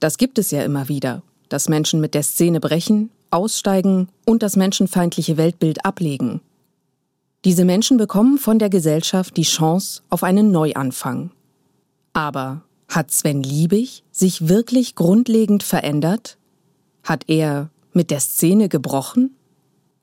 Das 0.00 0.18
gibt 0.18 0.38
es 0.38 0.50
ja 0.50 0.62
immer 0.62 0.88
wieder, 0.88 1.22
dass 1.48 1.68
Menschen 1.68 2.00
mit 2.00 2.14
der 2.14 2.22
Szene 2.22 2.60
brechen, 2.60 3.10
aussteigen 3.30 4.08
und 4.24 4.42
das 4.42 4.56
menschenfeindliche 4.56 5.36
Weltbild 5.36 5.84
ablegen. 5.84 6.40
Diese 7.44 7.64
Menschen 7.64 7.96
bekommen 7.96 8.38
von 8.38 8.58
der 8.58 8.70
Gesellschaft 8.70 9.36
die 9.36 9.42
Chance 9.42 10.02
auf 10.10 10.22
einen 10.22 10.50
Neuanfang. 10.50 11.30
Aber 12.12 12.62
hat 12.88 13.10
Sven 13.10 13.42
Liebig 13.42 14.02
sich 14.10 14.48
wirklich 14.48 14.94
grundlegend 14.94 15.62
verändert? 15.62 16.36
Hat 17.04 17.24
er 17.28 17.70
mit 17.92 18.10
der 18.10 18.20
Szene 18.20 18.68
gebrochen? 18.68 19.36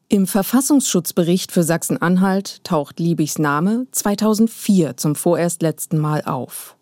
Im 0.07 0.27
Verfassungsschutzbericht 0.27 1.51
für 1.51 1.63
Sachsen-Anhalt 1.63 2.63
taucht 2.63 2.99
Liebigs 2.99 3.39
Name 3.39 3.87
2004 3.91 4.97
zum 4.97 5.15
vorerst 5.15 5.61
letzten 5.61 5.97
Mal 5.97 6.23
auf. 6.23 6.75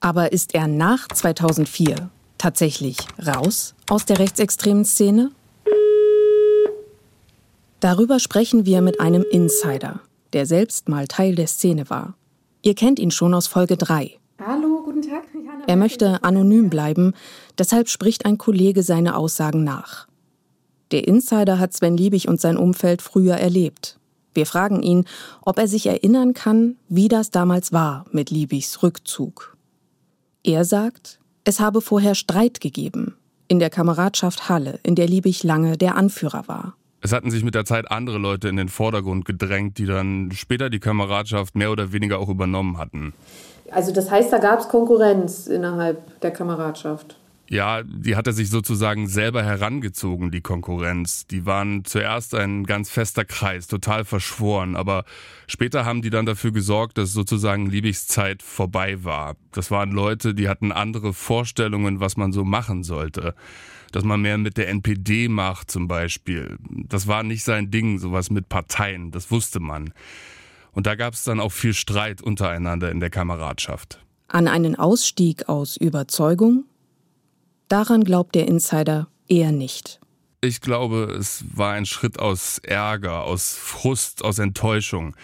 Aber 0.00 0.32
ist 0.32 0.54
er 0.54 0.66
nach 0.68 1.08
2004 1.08 2.10
tatsächlich 2.38 2.98
raus 3.24 3.74
aus 3.88 4.04
der 4.04 4.18
rechtsextremen 4.18 4.84
Szene? 4.84 5.30
Darüber 7.80 8.18
sprechen 8.18 8.66
wir 8.66 8.80
mit 8.80 9.00
einem 9.00 9.24
Insider, 9.30 10.00
der 10.32 10.46
selbst 10.46 10.88
mal 10.88 11.06
Teil 11.06 11.34
der 11.34 11.46
Szene 11.46 11.88
war. 11.90 12.14
Ihr 12.62 12.74
kennt 12.74 12.98
ihn 12.98 13.10
schon 13.10 13.34
aus 13.34 13.46
Folge 13.46 13.76
3. 13.76 14.18
Hallo, 14.44 14.82
guten 14.84 15.02
Tag. 15.02 15.24
Er 15.66 15.76
möchte 15.76 16.22
anonym 16.22 16.70
bleiben, 16.70 17.12
deshalb 17.58 17.88
spricht 17.88 18.24
ein 18.24 18.38
Kollege 18.38 18.82
seine 18.82 19.16
Aussagen 19.16 19.64
nach. 19.64 20.06
Der 20.92 21.08
Insider 21.08 21.58
hat 21.58 21.72
Sven 21.72 21.96
Liebig 21.96 22.28
und 22.28 22.40
sein 22.40 22.56
Umfeld 22.56 23.02
früher 23.02 23.34
erlebt. 23.34 23.98
Wir 24.34 24.46
fragen 24.46 24.82
ihn, 24.82 25.04
ob 25.42 25.58
er 25.58 25.66
sich 25.66 25.86
erinnern 25.86 26.34
kann, 26.34 26.76
wie 26.88 27.08
das 27.08 27.30
damals 27.30 27.72
war 27.72 28.04
mit 28.12 28.30
Liebigs 28.30 28.82
Rückzug. 28.82 29.55
Er 30.46 30.64
sagt, 30.64 31.18
es 31.42 31.58
habe 31.58 31.80
vorher 31.80 32.14
Streit 32.14 32.60
gegeben 32.60 33.16
in 33.48 33.58
der 33.58 33.68
Kameradschaft 33.68 34.48
Halle, 34.48 34.78
in 34.84 34.94
der 34.94 35.08
Liebig 35.08 35.42
lange 35.42 35.76
der 35.76 35.96
Anführer 35.96 36.46
war. 36.46 36.76
Es 37.00 37.12
hatten 37.12 37.32
sich 37.32 37.42
mit 37.42 37.56
der 37.56 37.64
Zeit 37.64 37.90
andere 37.90 38.18
Leute 38.18 38.48
in 38.48 38.54
den 38.54 38.68
Vordergrund 38.68 39.24
gedrängt, 39.24 39.76
die 39.78 39.86
dann 39.86 40.30
später 40.32 40.70
die 40.70 40.78
Kameradschaft 40.78 41.56
mehr 41.56 41.72
oder 41.72 41.90
weniger 41.90 42.20
auch 42.20 42.28
übernommen 42.28 42.78
hatten. 42.78 43.12
Also 43.72 43.92
das 43.92 44.08
heißt, 44.08 44.32
da 44.32 44.38
gab 44.38 44.60
es 44.60 44.68
Konkurrenz 44.68 45.48
innerhalb 45.48 46.20
der 46.20 46.30
Kameradschaft. 46.30 47.16
Ja, 47.48 47.82
die 47.84 48.16
hat 48.16 48.26
er 48.26 48.32
sich 48.32 48.50
sozusagen 48.50 49.06
selber 49.06 49.42
herangezogen, 49.42 50.32
die 50.32 50.40
Konkurrenz. 50.40 51.26
Die 51.28 51.46
waren 51.46 51.84
zuerst 51.84 52.34
ein 52.34 52.64
ganz 52.64 52.90
fester 52.90 53.24
Kreis, 53.24 53.68
total 53.68 54.04
verschworen, 54.04 54.74
aber 54.74 55.04
später 55.46 55.84
haben 55.84 56.02
die 56.02 56.10
dann 56.10 56.26
dafür 56.26 56.50
gesorgt, 56.50 56.98
dass 56.98 57.12
sozusagen 57.12 57.66
Liebigs 57.66 58.08
Zeit 58.08 58.42
vorbei 58.42 59.04
war. 59.04 59.36
Das 59.52 59.70
waren 59.70 59.92
Leute, 59.92 60.34
die 60.34 60.48
hatten 60.48 60.72
andere 60.72 61.12
Vorstellungen, 61.12 62.00
was 62.00 62.16
man 62.16 62.32
so 62.32 62.44
machen 62.44 62.82
sollte. 62.82 63.34
Dass 63.92 64.02
man 64.02 64.20
mehr 64.20 64.36
mit 64.38 64.56
der 64.56 64.68
NPD 64.68 65.28
macht 65.28 65.70
zum 65.70 65.86
Beispiel. 65.86 66.58
Das 66.68 67.06
war 67.06 67.22
nicht 67.22 67.44
sein 67.44 67.70
Ding, 67.70 68.00
sowas 68.00 68.30
mit 68.30 68.48
Parteien, 68.48 69.12
das 69.12 69.30
wusste 69.30 69.60
man. 69.60 69.94
Und 70.72 70.86
da 70.86 70.96
gab 70.96 71.14
es 71.14 71.22
dann 71.22 71.38
auch 71.38 71.52
viel 71.52 71.72
Streit 71.72 72.20
untereinander 72.20 72.90
in 72.90 72.98
der 72.98 73.10
Kameradschaft. 73.10 74.04
An 74.28 74.48
einen 74.48 74.74
Ausstieg 74.74 75.48
aus 75.48 75.76
Überzeugung 75.76 76.64
Daran 77.68 78.04
glaubt 78.04 78.34
der 78.34 78.46
Insider 78.46 79.08
eher 79.28 79.52
nicht. 79.52 80.00
Ich 80.40 80.60
glaube, 80.60 81.16
es 81.18 81.44
war 81.54 81.72
ein 81.72 81.86
Schritt 81.86 82.18
aus 82.18 82.58
Ärger, 82.58 83.24
aus 83.24 83.54
Frust, 83.54 84.22
aus 84.22 84.38
Enttäuschung. 84.38 85.16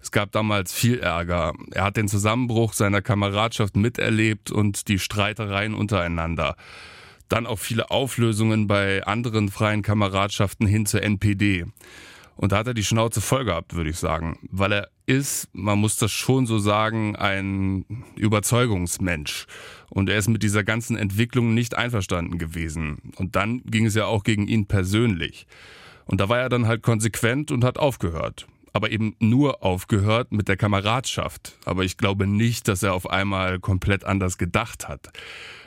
Es 0.00 0.10
gab 0.10 0.32
damals 0.32 0.72
viel 0.72 0.98
Ärger. 0.98 1.52
Er 1.72 1.84
hat 1.84 1.96
den 1.96 2.08
Zusammenbruch 2.08 2.72
seiner 2.72 3.02
Kameradschaft 3.02 3.76
miterlebt 3.76 4.50
und 4.50 4.88
die 4.88 4.98
Streitereien 4.98 5.74
untereinander. 5.74 6.56
Dann 7.28 7.46
auch 7.46 7.58
viele 7.58 7.90
Auflösungen 7.90 8.66
bei 8.66 9.04
anderen 9.04 9.50
freien 9.50 9.82
Kameradschaften 9.82 10.66
hin 10.66 10.86
zur 10.86 11.02
NPD. 11.02 11.66
Und 12.36 12.52
da 12.52 12.58
hat 12.58 12.66
er 12.66 12.74
die 12.74 12.84
Schnauze 12.84 13.20
voll 13.20 13.44
gehabt, 13.44 13.74
würde 13.74 13.90
ich 13.90 13.98
sagen. 13.98 14.38
Weil 14.50 14.72
er 14.72 14.88
ist, 15.06 15.48
man 15.52 15.78
muss 15.78 15.96
das 15.96 16.10
schon 16.10 16.46
so 16.46 16.58
sagen, 16.58 17.14
ein 17.16 17.84
Überzeugungsmensch. 18.16 19.46
Und 19.94 20.08
er 20.08 20.16
ist 20.16 20.28
mit 20.28 20.42
dieser 20.42 20.64
ganzen 20.64 20.96
Entwicklung 20.96 21.52
nicht 21.52 21.76
einverstanden 21.76 22.38
gewesen. 22.38 23.12
Und 23.16 23.36
dann 23.36 23.62
ging 23.64 23.84
es 23.84 23.94
ja 23.94 24.06
auch 24.06 24.24
gegen 24.24 24.48
ihn 24.48 24.66
persönlich. 24.66 25.46
Und 26.06 26.18
da 26.18 26.30
war 26.30 26.38
er 26.38 26.48
dann 26.48 26.66
halt 26.66 26.82
konsequent 26.82 27.50
und 27.50 27.62
hat 27.62 27.78
aufgehört. 27.78 28.46
Aber 28.72 28.90
eben 28.90 29.14
nur 29.18 29.62
aufgehört 29.62 30.32
mit 30.32 30.48
der 30.48 30.56
Kameradschaft. 30.56 31.58
Aber 31.66 31.84
ich 31.84 31.98
glaube 31.98 32.26
nicht, 32.26 32.68
dass 32.68 32.82
er 32.82 32.94
auf 32.94 33.10
einmal 33.10 33.60
komplett 33.60 34.04
anders 34.04 34.38
gedacht 34.38 34.88
hat. 34.88 35.10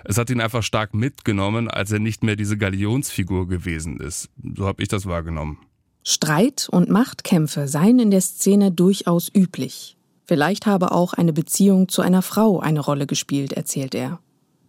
Es 0.03 0.17
hat 0.17 0.32
ihn 0.32 0.41
einfach 0.41 0.63
stark 0.63 0.96
mitgenommen, 0.96 1.70
als 1.70 1.91
er 1.91 2.00
nicht 2.00 2.24
mehr 2.24 2.36
diese 2.36 2.58
Galionsfigur 2.58 3.48
gewesen 3.48 4.00
ist. 4.00 4.32
So 4.55 4.65
habe 4.65 4.82
ich 4.82 4.88
das 4.88 5.05
wahrgenommen. 5.05 5.60
Streit 6.03 6.67
und 6.72 6.89
Machtkämpfe 6.89 7.67
seien 7.67 8.00
in 8.00 8.10
der 8.10 8.22
Szene 8.22 8.72
durchaus 8.72 9.32
üblich. 9.36 9.98
Vielleicht 10.25 10.65
habe 10.65 10.91
auch 10.91 11.13
eine 11.13 11.34
Beziehung 11.34 11.88
zu 11.88 12.01
einer 12.01 12.22
Frau 12.22 12.60
eine 12.60 12.79
Rolle 12.79 13.08
gespielt, 13.08 13.53
erzählt 13.53 13.94
er. 13.94 14.20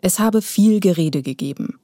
Es 0.01 0.19
habe 0.19 0.43
viel 0.43 0.81
Gerede 0.81 1.23
gegeben. 1.23 1.79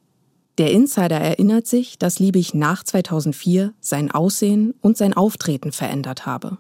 Der 0.59 0.71
Insider 0.71 1.19
erinnert 1.19 1.67
sich, 1.67 1.99
dass 1.99 2.19
Liebig 2.19 2.53
nach 2.53 2.85
2004 2.85 3.73
sein 3.81 4.11
Aussehen 4.11 4.75
und 4.83 4.99
sein 4.99 5.15
Auftreten 5.15 5.73
verändert 5.73 6.27
habe. 6.27 6.59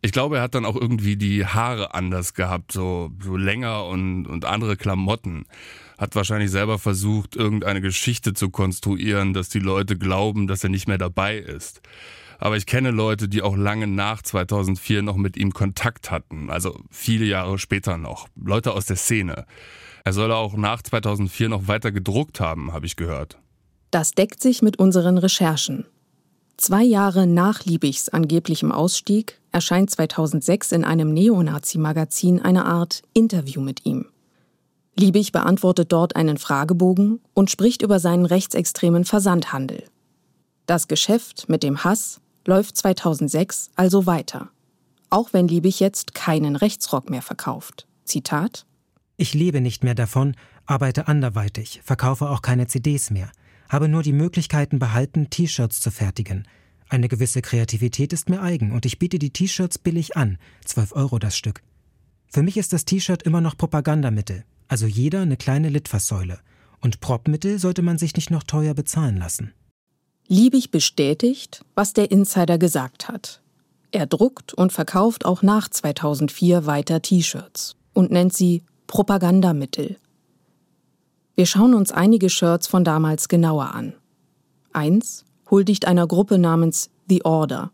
Ich 0.00 0.12
glaube, 0.12 0.36
er 0.36 0.42
hat 0.42 0.54
dann 0.54 0.64
auch 0.64 0.76
irgendwie 0.76 1.16
die 1.16 1.44
Haare 1.44 1.92
anders 1.92 2.32
gehabt, 2.32 2.72
so, 2.72 3.10
so 3.22 3.36
länger 3.36 3.84
und, 3.84 4.26
und 4.26 4.44
andere 4.44 4.76
Klamotten. 4.76 5.44
Hat 5.98 6.14
wahrscheinlich 6.14 6.50
selber 6.50 6.78
versucht, 6.78 7.36
irgendeine 7.36 7.80
Geschichte 7.80 8.32
zu 8.32 8.48
konstruieren, 8.48 9.34
dass 9.34 9.48
die 9.48 9.58
Leute 9.58 9.98
glauben, 9.98 10.46
dass 10.46 10.62
er 10.62 10.70
nicht 10.70 10.88
mehr 10.88 10.98
dabei 10.98 11.36
ist. 11.36 11.82
Aber 12.38 12.56
ich 12.56 12.66
kenne 12.66 12.92
Leute, 12.92 13.28
die 13.28 13.42
auch 13.42 13.56
lange 13.56 13.86
nach 13.86 14.22
2004 14.22 15.02
noch 15.02 15.16
mit 15.16 15.36
ihm 15.36 15.52
Kontakt 15.52 16.10
hatten, 16.10 16.50
also 16.50 16.78
viele 16.90 17.24
Jahre 17.24 17.58
später 17.58 17.98
noch. 17.98 18.28
Leute 18.36 18.72
aus 18.72 18.86
der 18.86 18.96
Szene. 18.96 19.44
Er 20.04 20.12
soll 20.12 20.32
auch 20.32 20.56
nach 20.56 20.82
2004 20.82 21.48
noch 21.48 21.66
weiter 21.66 21.92
gedruckt 21.92 22.40
haben, 22.40 22.72
habe 22.72 22.86
ich 22.86 22.96
gehört. 22.96 23.38
Das 23.90 24.12
deckt 24.12 24.40
sich 24.40 24.62
mit 24.62 24.78
unseren 24.78 25.18
Recherchen. 25.18 25.84
Zwei 26.56 26.82
Jahre 26.82 27.26
nach 27.26 27.64
Liebigs 27.64 28.08
angeblichem 28.08 28.72
Ausstieg 28.72 29.40
erscheint 29.52 29.90
2006 29.90 30.72
in 30.72 30.84
einem 30.84 31.12
Neonazi-Magazin 31.12 32.40
eine 32.40 32.64
Art 32.64 33.02
Interview 33.14 33.60
mit 33.60 33.86
ihm. 33.86 34.06
Liebig 34.96 35.30
beantwortet 35.30 35.92
dort 35.92 36.16
einen 36.16 36.38
Fragebogen 36.38 37.20
und 37.32 37.50
spricht 37.50 37.82
über 37.82 38.00
seinen 38.00 38.26
rechtsextremen 38.26 39.04
Versandhandel. 39.04 39.84
Das 40.66 40.88
Geschäft 40.88 41.48
mit 41.48 41.62
dem 41.62 41.84
Hass 41.84 42.20
läuft 42.48 42.76
2006 42.76 43.70
also 43.76 44.06
weiter. 44.06 44.50
Auch 45.10 45.32
wenn 45.32 45.46
Liebig 45.46 45.78
jetzt 45.78 46.14
keinen 46.14 46.56
Rechtsrock 46.56 47.10
mehr 47.10 47.22
verkauft. 47.22 47.86
Zitat: 48.04 48.66
Ich 49.16 49.34
lebe 49.34 49.60
nicht 49.60 49.84
mehr 49.84 49.94
davon, 49.94 50.34
arbeite 50.66 51.06
anderweitig, 51.06 51.80
verkaufe 51.84 52.28
auch 52.28 52.42
keine 52.42 52.66
CDs 52.66 53.10
mehr 53.10 53.30
habe 53.68 53.88
nur 53.88 54.02
die 54.02 54.12
Möglichkeiten 54.12 54.78
behalten, 54.78 55.30
T-Shirts 55.30 55.80
zu 55.80 55.90
fertigen. 55.90 56.48
Eine 56.88 57.08
gewisse 57.08 57.42
Kreativität 57.42 58.12
ist 58.12 58.30
mir 58.30 58.40
eigen 58.40 58.72
und 58.72 58.86
ich 58.86 58.98
biete 58.98 59.18
die 59.18 59.30
T-Shirts 59.30 59.78
billig 59.78 60.16
an, 60.16 60.38
12 60.64 60.92
Euro 60.92 61.18
das 61.18 61.36
Stück. 61.36 61.62
Für 62.28 62.42
mich 62.42 62.56
ist 62.56 62.72
das 62.72 62.86
T-Shirt 62.86 63.22
immer 63.22 63.40
noch 63.40 63.56
Propagandamittel, 63.56 64.44
also 64.68 64.86
jeder 64.86 65.20
eine 65.20 65.36
kleine 65.36 65.68
Litfaßsäule. 65.68 66.40
Und 66.80 67.00
Propmittel 67.00 67.58
sollte 67.58 67.82
man 67.82 67.98
sich 67.98 68.14
nicht 68.14 68.30
noch 68.30 68.42
teuer 68.42 68.72
bezahlen 68.72 69.16
lassen. 69.16 69.52
Liebig 70.30 70.70
bestätigt, 70.70 71.64
was 71.74 71.94
der 71.94 72.10
Insider 72.10 72.58
gesagt 72.58 73.08
hat. 73.08 73.40
Er 73.92 74.06
druckt 74.06 74.52
und 74.52 74.74
verkauft 74.74 75.24
auch 75.24 75.40
nach 75.40 75.70
2004 75.70 76.66
weiter 76.66 77.00
T-Shirts 77.00 77.76
und 77.94 78.10
nennt 78.10 78.34
sie 78.34 78.62
Propagandamittel. 78.86 79.96
Wir 81.34 81.46
schauen 81.46 81.72
uns 81.72 81.92
einige 81.92 82.28
Shirts 82.28 82.66
von 82.66 82.84
damals 82.84 83.28
genauer 83.28 83.74
an. 83.74 83.94
Eins 84.74 85.24
huldigt 85.50 85.86
einer 85.86 86.06
Gruppe 86.06 86.36
namens 86.36 86.90
The 87.08 87.24
Order. 87.24 87.70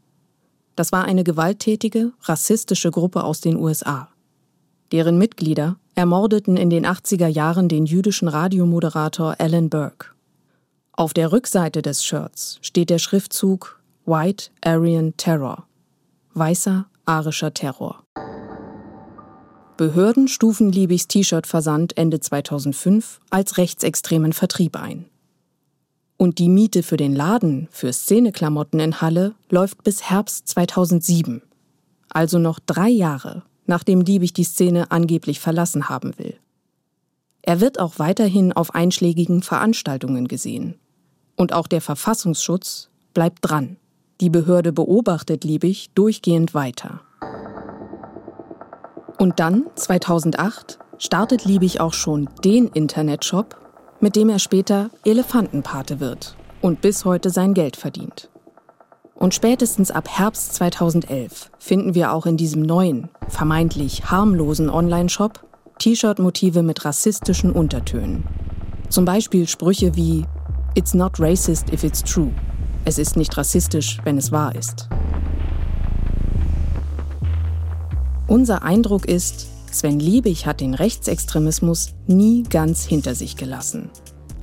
Das 0.76 0.92
war 0.92 1.04
eine 1.06 1.24
gewalttätige, 1.24 2.12
rassistische 2.22 2.92
Gruppe 2.92 3.24
aus 3.24 3.40
den 3.40 3.56
USA. 3.56 4.10
Deren 4.92 5.18
Mitglieder 5.18 5.76
ermordeten 5.96 6.56
in 6.56 6.70
den 6.70 6.86
80er 6.86 7.26
Jahren 7.26 7.68
den 7.68 7.84
jüdischen 7.84 8.28
Radiomoderator 8.28 9.34
Alan 9.40 9.70
Burke. 9.70 10.13
Auf 10.96 11.12
der 11.12 11.32
Rückseite 11.32 11.82
des 11.82 12.04
Shirts 12.04 12.60
steht 12.62 12.88
der 12.88 13.00
Schriftzug 13.00 13.82
White 14.06 14.50
Aryan 14.64 15.16
Terror. 15.16 15.66
Weißer 16.34 16.86
arischer 17.04 17.52
Terror. 17.52 18.04
Behörden 19.76 20.28
stufen 20.28 20.70
Liebigs 20.70 21.08
T-Shirt-Versand 21.08 21.96
Ende 21.96 22.20
2005 22.20 23.18
als 23.30 23.58
rechtsextremen 23.58 24.32
Vertrieb 24.32 24.76
ein. 24.76 25.06
Und 26.16 26.38
die 26.38 26.48
Miete 26.48 26.84
für 26.84 26.96
den 26.96 27.16
Laden 27.16 27.66
für 27.72 27.92
Szeneklamotten 27.92 28.78
in 28.78 29.00
Halle 29.00 29.34
läuft 29.50 29.82
bis 29.82 30.08
Herbst 30.08 30.46
2007, 30.46 31.42
also 32.08 32.38
noch 32.38 32.60
drei 32.60 32.88
Jahre, 32.88 33.42
nachdem 33.66 34.00
Liebig 34.00 34.32
die 34.32 34.44
Szene 34.44 34.92
angeblich 34.92 35.40
verlassen 35.40 35.88
haben 35.88 36.16
will. 36.18 36.38
Er 37.42 37.60
wird 37.60 37.80
auch 37.80 37.98
weiterhin 37.98 38.52
auf 38.52 38.76
einschlägigen 38.76 39.42
Veranstaltungen 39.42 40.28
gesehen. 40.28 40.78
Und 41.36 41.52
auch 41.52 41.66
der 41.66 41.80
Verfassungsschutz 41.80 42.88
bleibt 43.12 43.38
dran. 43.42 43.76
Die 44.20 44.30
Behörde 44.30 44.72
beobachtet 44.72 45.44
Liebig 45.44 45.90
durchgehend 45.94 46.54
weiter. 46.54 47.00
Und 49.18 49.40
dann, 49.40 49.64
2008, 49.74 50.78
startet 50.98 51.44
Liebig 51.44 51.80
auch 51.80 51.92
schon 51.92 52.28
den 52.44 52.68
Internetshop, 52.68 53.56
mit 54.00 54.16
dem 54.16 54.28
er 54.28 54.38
später 54.38 54.90
Elefantenpate 55.04 56.00
wird 56.00 56.36
und 56.60 56.80
bis 56.80 57.04
heute 57.04 57.30
sein 57.30 57.54
Geld 57.54 57.76
verdient. 57.76 58.30
Und 59.14 59.34
spätestens 59.34 59.90
ab 59.90 60.08
Herbst 60.08 60.54
2011 60.54 61.50
finden 61.58 61.94
wir 61.94 62.12
auch 62.12 62.26
in 62.26 62.36
diesem 62.36 62.62
neuen, 62.62 63.08
vermeintlich 63.28 64.10
harmlosen 64.10 64.68
Online-Shop 64.68 65.44
T-Shirt-Motive 65.78 66.62
mit 66.62 66.84
rassistischen 66.84 67.52
Untertönen. 67.52 68.24
Zum 68.88 69.04
Beispiel 69.04 69.48
Sprüche 69.48 69.96
wie 69.96 70.24
It's 70.76 70.92
not 70.92 71.20
racist 71.20 71.72
if 71.72 71.84
it's 71.84 72.02
true. 72.02 72.32
Es 72.84 72.98
ist 72.98 73.16
nicht 73.16 73.36
rassistisch, 73.36 73.98
wenn 74.02 74.18
es 74.18 74.32
wahr 74.32 74.56
ist. 74.56 74.88
Unser 78.26 78.64
Eindruck 78.64 79.06
ist, 79.06 79.46
Sven 79.70 80.00
Liebig 80.00 80.46
hat 80.46 80.60
den 80.60 80.74
Rechtsextremismus 80.74 81.94
nie 82.08 82.42
ganz 82.42 82.84
hinter 82.84 83.14
sich 83.14 83.36
gelassen. 83.36 83.90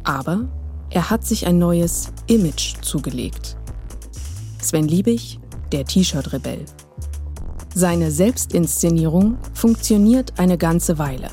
Aber 0.03 0.47
er 0.89 1.09
hat 1.09 1.25
sich 1.25 1.47
ein 1.47 1.59
neues 1.59 2.13
Image 2.27 2.81
zugelegt. 2.81 3.57
Sven 4.61 4.87
Liebig, 4.87 5.39
der 5.73 5.83
T-Shirt-Rebell. 5.83 6.63
Seine 7.73 8.09
Selbstinszenierung 8.09 9.37
funktioniert 9.53 10.39
eine 10.39 10.57
ganze 10.57 10.97
Weile. 10.97 11.29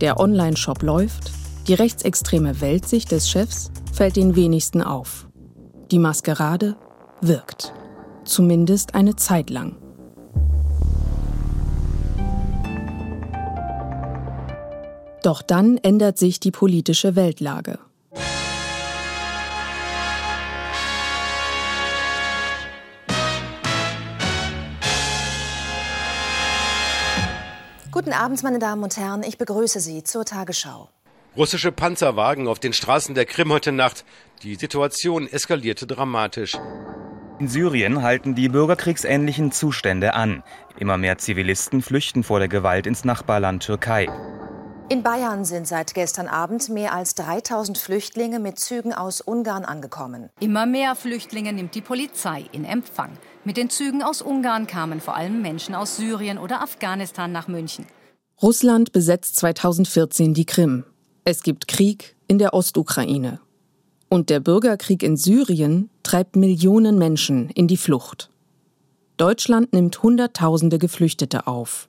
Der 0.00 0.18
Online-Shop 0.18 0.82
läuft, 0.82 1.32
die 1.68 1.74
rechtsextreme 1.74 2.62
Weltsicht 2.62 3.10
des 3.10 3.28
Chefs 3.28 3.70
fällt 3.96 4.16
den 4.16 4.36
wenigsten 4.36 4.82
auf. 4.82 5.26
Die 5.90 5.98
Maskerade 5.98 6.76
wirkt. 7.22 7.72
Zumindest 8.26 8.94
eine 8.94 9.16
Zeit 9.16 9.48
lang. 9.48 9.76
Doch 15.22 15.40
dann 15.40 15.78
ändert 15.78 16.18
sich 16.18 16.40
die 16.40 16.50
politische 16.50 17.16
Weltlage. 17.16 17.78
Guten 27.90 28.12
Abend, 28.12 28.42
meine 28.42 28.58
Damen 28.58 28.82
und 28.82 28.94
Herren. 28.98 29.22
Ich 29.22 29.38
begrüße 29.38 29.80
Sie 29.80 30.04
zur 30.04 30.26
Tagesschau. 30.26 30.90
Russische 31.36 31.70
Panzerwagen 31.70 32.48
auf 32.48 32.58
den 32.58 32.72
Straßen 32.72 33.14
der 33.14 33.26
Krim 33.26 33.52
heute 33.52 33.70
Nacht. 33.70 34.06
Die 34.42 34.54
Situation 34.54 35.28
eskalierte 35.28 35.86
dramatisch. 35.86 36.56
In 37.38 37.48
Syrien 37.48 38.02
halten 38.02 38.34
die 38.34 38.48
bürgerkriegsähnlichen 38.48 39.52
Zustände 39.52 40.14
an. 40.14 40.42
Immer 40.78 40.96
mehr 40.96 41.18
Zivilisten 41.18 41.82
flüchten 41.82 42.22
vor 42.22 42.38
der 42.38 42.48
Gewalt 42.48 42.86
ins 42.86 43.04
Nachbarland 43.04 43.62
Türkei. 43.62 44.08
In 44.88 45.02
Bayern 45.02 45.44
sind 45.44 45.68
seit 45.68 45.92
gestern 45.92 46.26
Abend 46.26 46.70
mehr 46.70 46.94
als 46.94 47.14
3000 47.16 47.76
Flüchtlinge 47.76 48.38
mit 48.38 48.58
Zügen 48.58 48.94
aus 48.94 49.20
Ungarn 49.20 49.66
angekommen. 49.66 50.30
Immer 50.40 50.64
mehr 50.64 50.94
Flüchtlinge 50.94 51.52
nimmt 51.52 51.74
die 51.74 51.82
Polizei 51.82 52.46
in 52.52 52.64
Empfang. 52.64 53.10
Mit 53.44 53.58
den 53.58 53.68
Zügen 53.68 54.02
aus 54.02 54.22
Ungarn 54.22 54.66
kamen 54.66 55.02
vor 55.02 55.16
allem 55.16 55.42
Menschen 55.42 55.74
aus 55.74 55.98
Syrien 55.98 56.38
oder 56.38 56.62
Afghanistan 56.62 57.30
nach 57.30 57.46
München. 57.46 57.84
Russland 58.40 58.92
besetzt 58.92 59.36
2014 59.36 60.32
die 60.32 60.46
Krim. 60.46 60.84
Es 61.28 61.42
gibt 61.42 61.66
Krieg 61.66 62.14
in 62.28 62.38
der 62.38 62.54
Ostukraine. 62.54 63.40
Und 64.08 64.30
der 64.30 64.38
Bürgerkrieg 64.38 65.02
in 65.02 65.16
Syrien 65.16 65.90
treibt 66.04 66.36
Millionen 66.36 66.98
Menschen 66.98 67.50
in 67.50 67.66
die 67.66 67.76
Flucht. 67.76 68.30
Deutschland 69.16 69.72
nimmt 69.72 70.04
Hunderttausende 70.04 70.78
Geflüchtete 70.78 71.48
auf. 71.48 71.88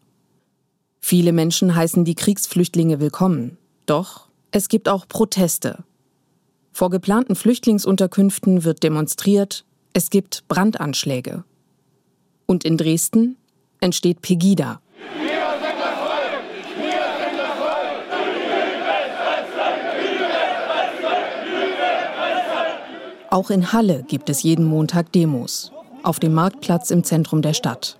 Viele 0.99 1.33
Menschen 1.33 1.75
heißen 1.75 2.03
die 2.03 2.15
Kriegsflüchtlinge 2.15 2.99
willkommen. 2.99 3.59
Doch 3.85 4.27
es 4.49 4.69
gibt 4.69 4.89
auch 4.89 5.07
Proteste. 5.07 5.83
Vor 6.71 6.89
geplanten 6.89 7.35
Flüchtlingsunterkünften 7.35 8.63
wird 8.63 8.81
demonstriert, 8.81 9.65
es 9.93 10.09
gibt 10.09 10.47
Brandanschläge. 10.47 11.43
Und 12.47 12.63
in 12.63 12.75
Dresden 12.75 13.37
entsteht 13.81 14.23
Pegida. 14.23 14.81
Auch 23.37 23.51
in 23.51 23.71
Halle 23.71 24.03
gibt 24.07 24.31
es 24.31 24.41
jeden 24.41 24.65
Montag 24.65 25.11
Demos. 25.11 25.71
Auf 26.01 26.19
dem 26.19 26.33
Marktplatz 26.33 26.89
im 26.89 27.03
Zentrum 27.03 27.43
der 27.43 27.53
Stadt. 27.53 27.99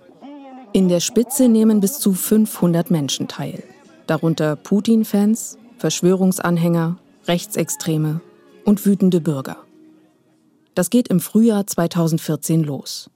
In 0.72 0.88
der 0.88 0.98
Spitze 0.98 1.48
nehmen 1.48 1.78
bis 1.78 2.00
zu 2.00 2.12
500 2.12 2.90
Menschen 2.90 3.28
teil, 3.28 3.62
darunter 4.08 4.56
Putin-Fans, 4.56 5.56
Verschwörungsanhänger, 5.76 6.98
Rechtsextreme 7.28 8.20
und 8.64 8.84
wütende 8.84 9.20
Bürger. 9.20 9.58
Das 10.74 10.90
geht 10.90 11.06
im 11.06 11.20
Frühjahr 11.20 11.68
2014 11.68 12.64
los. 12.64 13.08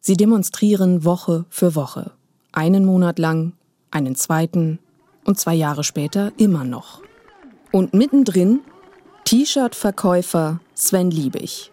Sie 0.00 0.16
demonstrieren 0.16 1.04
Woche 1.04 1.44
für 1.48 1.76
Woche. 1.76 2.10
Einen 2.50 2.84
Monat 2.84 3.20
lang, 3.20 3.52
einen 3.92 4.16
zweiten 4.16 4.80
und 5.24 5.38
zwei 5.38 5.54
Jahre 5.54 5.84
später 5.84 6.32
immer 6.38 6.64
noch. 6.64 7.02
Und 7.70 7.94
mittendrin 7.94 8.62
T-Shirt-Verkäufer 9.32 10.60
Sven 10.74 11.10
Liebig. 11.10 11.72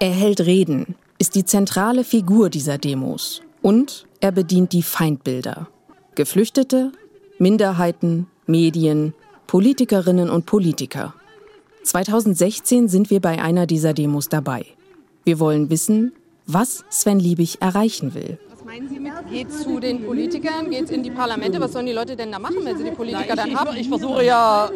Er 0.00 0.10
hält 0.10 0.40
Reden, 0.40 0.96
ist 1.20 1.36
die 1.36 1.44
zentrale 1.44 2.02
Figur 2.02 2.50
dieser 2.50 2.76
Demos 2.76 3.40
und 3.62 4.08
er 4.18 4.32
bedient 4.32 4.72
die 4.72 4.82
Feindbilder. 4.82 5.68
Geflüchtete, 6.16 6.90
Minderheiten, 7.38 8.26
Medien, 8.48 9.14
Politikerinnen 9.46 10.28
und 10.28 10.44
Politiker. 10.46 11.14
2016 11.84 12.88
sind 12.88 13.10
wir 13.10 13.20
bei 13.20 13.40
einer 13.40 13.66
dieser 13.68 13.94
Demos 13.94 14.28
dabei. 14.28 14.66
Wir 15.22 15.38
wollen 15.38 15.70
wissen, 15.70 16.12
was 16.46 16.84
Sven 16.90 17.20
Liebig 17.20 17.62
erreichen 17.62 18.14
will. 18.14 18.40
Was 18.50 18.64
meinen 18.64 18.88
Sie 18.88 18.98
mit, 18.98 19.12
geht 19.30 19.52
zu 19.52 19.78
den 19.78 20.04
Politikern, 20.04 20.68
geht 20.68 20.90
in 20.90 21.04
die 21.04 21.12
Parlamente? 21.12 21.60
Was 21.60 21.74
sollen 21.74 21.86
die 21.86 21.92
Leute 21.92 22.16
denn 22.16 22.32
da 22.32 22.40
machen, 22.40 22.64
wenn 22.64 22.76
sie 22.76 22.82
die 22.82 22.90
Politiker 22.90 23.34
Na, 23.36 23.46
ich, 23.46 23.52
dann 23.52 23.60
haben? 23.60 23.76
Ich, 23.76 23.82
ich 23.82 23.88
versuche 23.88 24.24
ja, 24.24 24.68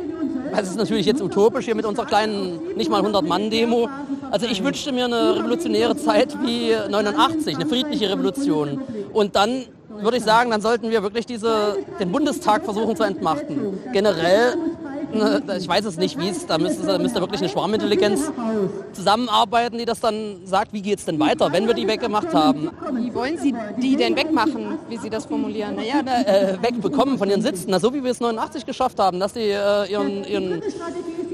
das 0.61 0.71
ist 0.71 0.77
natürlich 0.77 1.07
jetzt 1.07 1.23
utopisch 1.23 1.65
hier 1.65 1.75
mit 1.75 1.85
unserer 1.85 2.07
kleinen, 2.07 2.61
nicht 2.77 2.91
mal 2.91 3.03
100-Mann-Demo. 3.03 3.89
Also 4.31 4.47
ich 4.47 4.63
wünschte 4.63 4.93
mir 4.93 5.07
eine 5.07 5.37
revolutionäre 5.37 5.97
Zeit 5.97 6.37
wie 6.43 6.75
89, 6.91 7.57
eine 7.57 7.67
friedliche 7.67 8.11
Revolution. 8.11 8.83
Und 9.13 9.37
dann 9.37 9.65
würde 10.01 10.17
ich 10.17 10.25
sagen, 10.25 10.51
dann 10.51 10.61
sollten 10.61 10.91
wir 10.91 11.03
wirklich 11.03 11.27
diese, 11.27 11.77
den 12.01 12.13
Bundestag 12.13 12.65
versuchen 12.65 12.97
zu 12.97 13.03
entmachten. 13.03 13.79
Generell, 13.93 14.57
ne, 14.57 14.72
ich 15.59 15.69
weiß 15.69 15.85
es 15.85 15.97
nicht, 15.97 16.19
wie 16.19 16.29
es, 16.29 16.47
da 16.47 16.59
müsste, 16.59 16.87
da 16.87 16.99
müsste 16.99 17.21
wirklich 17.21 17.41
eine 17.41 17.49
Schwarmintelligenz 17.49 18.31
zusammenarbeiten, 18.93 19.79
die 19.79 19.85
das 19.85 20.01
dann 20.01 20.45
sagt, 20.45 20.73
wie 20.73 20.83
geht 20.83 20.99
es 20.99 21.05
denn 21.05 21.19
weiter, 21.19 21.53
wenn 21.53 21.67
wir 21.67 21.75
die 21.75 21.87
weggemacht 21.87 22.33
haben. 22.35 22.71
Wie 22.93 23.15
wollen 23.15 23.39
Sie 23.39 23.55
die 23.81 23.97
denn 23.97 24.17
wegmachen, 24.17 24.79
wie 24.89 24.97
Sie 24.97 25.11
das 25.11 25.27
formulieren? 25.27 25.77
Naja, 25.77 26.03
na, 26.05 26.23
äh, 26.23 26.63
wegbekommen 26.63 27.19
von 27.19 27.29
ihren 27.29 27.43
Sitzen, 27.43 27.67
na, 27.71 27.81
so 27.81 27.93
wie 27.95 28.03
wir 28.03 28.11
es 28.11 28.21
89 28.21 28.67
geschafft 28.67 28.99
haben, 28.99 29.21
dass 29.21 29.33
die 29.33 29.41
äh, 29.41 29.91
ihren, 29.91 30.25
ihren, 30.25 30.63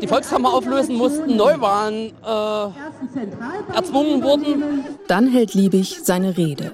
die 0.01 0.07
Volkskammer 0.07 0.53
auflösen 0.53 0.97
mussten, 0.97 1.37
Neuwahlen 1.37 2.13
äh, 2.25 3.75
erzwungen 3.75 4.23
wurden. 4.23 4.85
Dann 5.07 5.29
hält 5.29 5.55
Liebig 5.55 6.01
seine 6.03 6.37
Rede. 6.37 6.73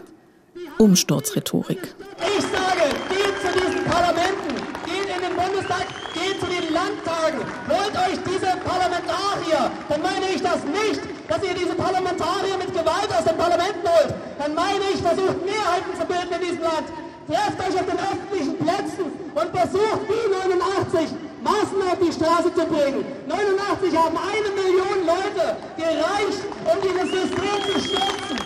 Umsturzrhetorik. 0.78 1.94
Ich 2.36 2.44
sage, 2.44 2.90
geht 3.08 3.36
zu 3.40 3.58
diesen 3.58 3.84
Parlamenten, 3.84 4.54
geht 4.86 5.06
in 5.06 5.22
den 5.22 5.36
Bundestag, 5.36 5.86
geht 6.14 6.40
zu 6.40 6.46
den 6.46 6.72
Landtagen, 6.72 7.38
holt 7.68 7.94
euch 7.94 8.18
diese 8.26 8.56
Parlamentarier. 8.64 9.70
Dann 9.88 10.02
meine 10.02 10.26
ich 10.34 10.42
das 10.42 10.64
nicht, 10.64 11.00
dass 11.34 11.48
ihr 11.48 11.54
diese 11.54 11.74
Parlamentarier 11.74 12.56
mit 12.58 12.68
Gewalt 12.68 13.10
aus 13.10 13.24
den 13.24 13.36
Parlamenten 13.36 13.82
holt. 13.82 14.14
Dann 14.38 14.54
meine 14.54 14.84
ich, 14.92 15.00
versucht 15.02 15.44
Mehrheiten 15.44 15.92
zu 15.98 16.06
bilden 16.06 16.32
in 16.34 16.40
diesem 16.40 16.62
Land. 16.62 16.86
Trefft 17.26 17.58
euch 17.58 17.80
auf 17.80 17.86
den 17.86 17.98
öffentlichen 17.98 18.56
Plätzen 18.58 19.06
und 19.34 19.48
versucht 19.50 20.02
wie 20.08 20.30
89 20.30 21.08
Massen 21.42 21.82
auf 21.90 21.98
die 21.98 22.12
Straße 22.12 22.54
zu 22.54 22.66
bringen. 22.66 23.04
89 23.26 23.96
haben 23.96 24.16
eine 24.16 24.50
Million 24.54 24.98
Leute 25.06 25.56
gereicht, 25.76 26.40
um 26.64 26.76
dieses 26.82 27.10
System 27.10 27.72
zu 27.72 27.80
stürzen. 27.80 28.38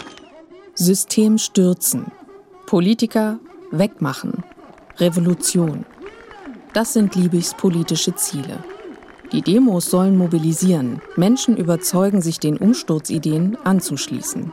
System 0.75 1.39
stürzen. 1.39 2.07
Politiker 2.67 3.39
wegmachen. 3.71 4.45
Revolution. 4.99 5.85
Das 6.73 6.93
sind 6.93 7.15
Liebigs 7.15 7.55
politische 7.55 8.15
Ziele. 8.15 8.63
Die 9.33 9.43
Demos 9.43 9.91
sollen 9.91 10.17
mobilisieren, 10.17 11.03
Menschen 11.17 11.59
überzeugen, 11.59 12.23
sich 12.23 12.41
den 12.41 12.57
Umsturzideen 12.57 13.59
anzuschließen. 13.63 14.53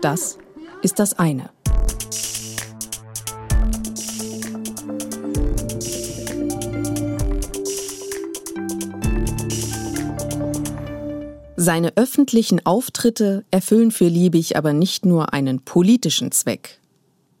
Das 0.00 0.38
ist 0.82 0.98
das 0.98 1.16
eine. 1.18 1.50
Seine 11.58 11.92
öffentlichen 11.96 12.64
Auftritte 12.66 13.44
erfüllen 13.50 13.90
für 13.90 14.08
Liebig 14.08 14.56
aber 14.56 14.72
nicht 14.72 15.06
nur 15.06 15.32
einen 15.32 15.60
politischen 15.60 16.32
Zweck. 16.32 16.80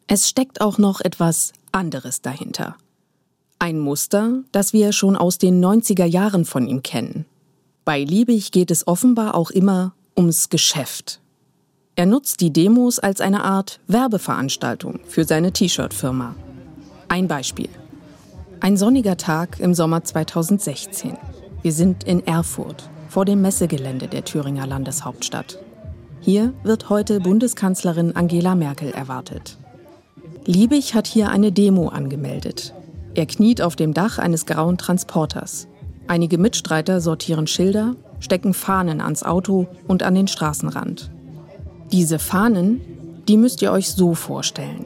Es 0.06 0.28
steckt 0.28 0.60
auch 0.60 0.78
noch 0.78 1.00
etwas 1.00 1.52
anderes 1.72 2.22
dahinter. 2.22 2.76
Ein 3.58 3.78
Muster, 3.78 4.42
das 4.52 4.74
wir 4.74 4.92
schon 4.92 5.16
aus 5.16 5.38
den 5.38 5.64
90er 5.64 6.04
Jahren 6.04 6.44
von 6.44 6.66
ihm 6.66 6.82
kennen. 6.82 7.24
Bei 7.86 8.04
Liebig 8.04 8.52
geht 8.52 8.70
es 8.70 8.86
offenbar 8.86 9.34
auch 9.34 9.50
immer 9.50 9.94
ums 10.14 10.50
Geschäft. 10.50 11.20
Er 11.94 12.04
nutzt 12.04 12.42
die 12.42 12.52
Demos 12.52 12.98
als 12.98 13.22
eine 13.22 13.44
Art 13.44 13.80
Werbeveranstaltung 13.86 15.00
für 15.06 15.24
seine 15.24 15.52
T-Shirt-Firma. 15.52 16.34
Ein 17.08 17.28
Beispiel. 17.28 17.70
Ein 18.60 18.76
sonniger 18.76 19.16
Tag 19.16 19.58
im 19.58 19.72
Sommer 19.72 20.04
2016. 20.04 21.16
Wir 21.62 21.72
sind 21.72 22.04
in 22.04 22.26
Erfurt 22.26 22.90
vor 23.08 23.24
dem 23.24 23.40
Messegelände 23.40 24.08
der 24.08 24.24
Thüringer 24.24 24.66
Landeshauptstadt. 24.66 25.58
Hier 26.20 26.52
wird 26.62 26.90
heute 26.90 27.20
Bundeskanzlerin 27.20 28.14
Angela 28.14 28.54
Merkel 28.54 28.90
erwartet. 28.90 29.56
Liebig 30.44 30.94
hat 30.94 31.06
hier 31.06 31.30
eine 31.30 31.52
Demo 31.52 31.88
angemeldet. 31.88 32.74
Er 33.16 33.24
kniet 33.24 33.62
auf 33.62 33.76
dem 33.76 33.94
Dach 33.94 34.18
eines 34.18 34.44
grauen 34.44 34.76
Transporters. 34.76 35.68
Einige 36.06 36.36
Mitstreiter 36.36 37.00
sortieren 37.00 37.46
Schilder, 37.46 37.96
stecken 38.20 38.52
Fahnen 38.52 39.00
ans 39.00 39.22
Auto 39.22 39.66
und 39.88 40.02
an 40.02 40.14
den 40.14 40.28
Straßenrand. 40.28 41.10
Diese 41.90 42.18
Fahnen, 42.18 42.82
die 43.26 43.38
müsst 43.38 43.62
ihr 43.62 43.72
euch 43.72 43.90
so 43.90 44.14
vorstellen. 44.14 44.84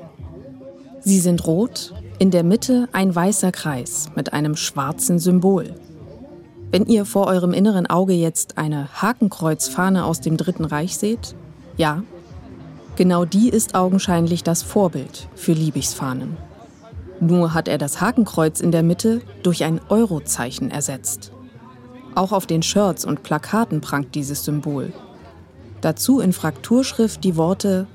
Sie 1.00 1.18
sind 1.18 1.44
rot, 1.44 1.92
in 2.20 2.30
der 2.30 2.44
Mitte 2.44 2.88
ein 2.92 3.12
weißer 3.12 3.50
Kreis 3.50 4.10
mit 4.14 4.32
einem 4.32 4.54
schwarzen 4.54 5.18
Symbol. 5.18 5.74
Wenn 6.70 6.86
ihr 6.86 7.06
vor 7.06 7.26
eurem 7.26 7.52
inneren 7.52 7.88
Auge 7.88 8.12
jetzt 8.12 8.58
eine 8.58 9.02
Hakenkreuzfahne 9.02 10.04
aus 10.04 10.20
dem 10.20 10.36
Dritten 10.36 10.64
Reich 10.64 10.96
seht, 10.96 11.34
ja, 11.76 12.04
genau 12.94 13.24
die 13.24 13.48
ist 13.48 13.74
augenscheinlich 13.74 14.44
das 14.44 14.62
Vorbild 14.62 15.26
für 15.34 15.52
Liebigs 15.52 15.94
Fahnen. 15.94 16.36
Nur 17.20 17.52
hat 17.52 17.68
er 17.68 17.76
das 17.76 18.00
Hakenkreuz 18.00 18.60
in 18.60 18.72
der 18.72 18.82
Mitte 18.82 19.20
durch 19.42 19.62
ein 19.64 19.80
Eurozeichen 19.90 20.70
ersetzt. 20.70 21.32
Auch 22.14 22.32
auf 22.32 22.46
den 22.46 22.62
Shirts 22.62 23.04
und 23.04 23.22
Plakaten 23.22 23.80
prangt 23.80 24.14
dieses 24.14 24.44
Symbol. 24.44 24.92
Dazu 25.80 26.20
in 26.20 26.32
Frakturschrift 26.32 27.22
die 27.22 27.36
Worte 27.36 27.86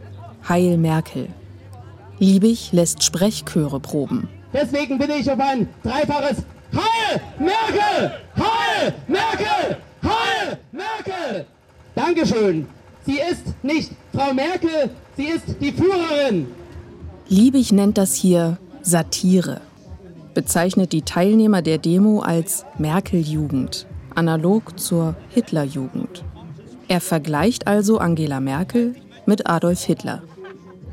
Heil 0.48 0.78
Merkel. 0.78 1.28
Liebig 2.20 2.72
lässt 2.72 3.04
Sprechchöre 3.04 3.80
proben. 3.80 4.30
Deswegen 4.54 4.98
bin 4.98 5.10
ich 5.10 5.30
auf 5.30 5.40
ein 5.40 5.68
dreifaches 5.84 6.38
Heil 6.74 7.22
Merkel! 7.40 8.12
Heil 8.38 8.94
Merkel! 9.08 9.78
Heil 10.04 10.58
Merkel! 10.72 11.46
Dankeschön. 11.94 12.68
Sie 13.06 13.20
ist 13.20 13.54
nicht 13.64 13.92
Frau 14.14 14.34
Merkel, 14.34 14.90
sie 15.18 15.26
ist 15.26 15.46
die 15.60 15.72
Führerin. 15.72 16.48
Liebig 17.28 17.72
nennt 17.72 17.98
das 17.98 18.16
hier 18.16 18.58
Satire, 18.88 19.62
bezeichnet 20.36 20.92
die 20.92 21.02
Teilnehmer 21.02 21.64
der 21.64 21.80
Demo 21.80 22.20
als 22.20 22.68
Merkel-Jugend, 22.78 23.88
analog 24.14 24.80
zur 24.80 25.16
Hitler-Jugend. 25.30 26.24
Er 26.88 27.02
vergleicht 27.02 27.66
also 27.66 27.98
Angela 27.98 28.40
Merkel 28.40 28.94
mit 29.26 29.50
Adolf 29.50 29.82
Hitler. 29.82 30.22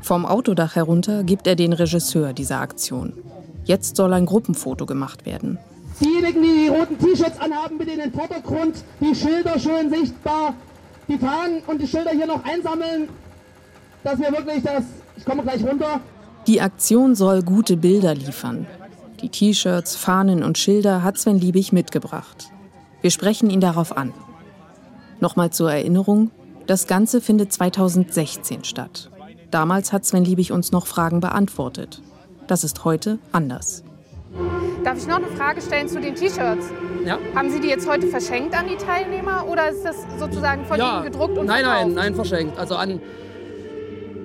Vom 0.01 0.25
Autodach 0.25 0.75
herunter 0.75 1.23
gibt 1.23 1.45
er 1.45 1.55
den 1.55 1.71
Regisseur 1.71 2.33
dieser 2.33 2.61
Aktion. 2.61 3.13
Jetzt 3.63 3.95
soll 3.95 4.11
ein 4.13 4.25
Gruppenfoto 4.25 4.87
gemacht 4.87 5.27
werden. 5.27 5.59
Diejenigen, 6.01 6.41
die 6.41 6.63
die 6.63 6.67
roten 6.69 6.97
T-Shirts 6.97 7.39
anhaben, 7.39 7.77
bitte 7.77 7.91
in 7.91 7.99
den 7.99 8.11
Vordergrund, 8.11 8.83
die 9.01 9.13
Schilder 9.13 9.59
schön 9.59 9.91
sichtbar, 9.91 10.55
die 11.07 11.19
Fahnen 11.19 11.61
und 11.67 11.79
die 11.79 11.87
Schilder 11.87 12.09
hier 12.09 12.25
noch 12.25 12.43
einsammeln, 12.43 13.07
dass 14.03 14.17
wir 14.17 14.31
wirklich 14.31 14.63
das, 14.63 14.83
ich 15.15 15.23
komme 15.23 15.43
gleich 15.43 15.63
runter, 15.63 16.01
Die 16.47 16.59
Aktion 16.59 17.15
soll 17.15 17.41
gute 17.41 17.77
Bilder 17.77 18.13
liefern. 18.13 18.67
Die 19.21 19.29
T-Shirts, 19.29 19.95
Fahnen 19.95 20.43
und 20.43 20.57
Schilder 20.57 21.01
hat 21.01 21.17
Sven 21.17 21.39
Liebig 21.39 21.71
mitgebracht. 21.71 22.49
Wir 23.01 23.11
sprechen 23.11 23.49
ihn 23.49 23.61
darauf 23.61 23.95
an. 23.95 24.13
Nochmal 25.21 25.51
zur 25.51 25.71
Erinnerung, 25.71 26.31
das 26.67 26.85
Ganze 26.87 27.21
findet 27.21 27.53
2016 27.53 28.65
statt. 28.65 29.09
Damals 29.51 29.93
hat 29.93 30.05
Sven 30.05 30.25
Liebig 30.25 30.51
uns 30.51 30.73
noch 30.73 30.85
Fragen 30.85 31.21
beantwortet. 31.21 32.01
Das 32.47 32.65
ist 32.65 32.83
heute 32.83 33.19
anders. 33.31 33.85
Darf 34.83 34.97
ich 34.97 35.07
noch 35.07 35.17
eine 35.17 35.27
Frage 35.27 35.61
stellen 35.61 35.87
zu 35.87 36.01
den 36.01 36.15
T-Shirts? 36.15 36.65
Ja. 37.05 37.19
Haben 37.35 37.51
Sie 37.51 37.61
die 37.61 37.67
jetzt 37.69 37.87
heute 37.87 38.07
verschenkt 38.07 38.57
an 38.57 38.67
die 38.67 38.75
Teilnehmer 38.75 39.47
oder 39.47 39.69
ist 39.69 39.85
das 39.85 39.95
sozusagen 40.19 40.65
von 40.65 40.77
ja, 40.77 40.95
Ihnen 40.95 41.11
gedruckt 41.11 41.37
und 41.37 41.45
nein, 41.45 41.63
verkauft? 41.63 41.85
nein, 41.85 41.93
nein, 41.93 42.15
verschenkt. 42.15 42.57
Also 42.57 42.75
an. 42.75 42.99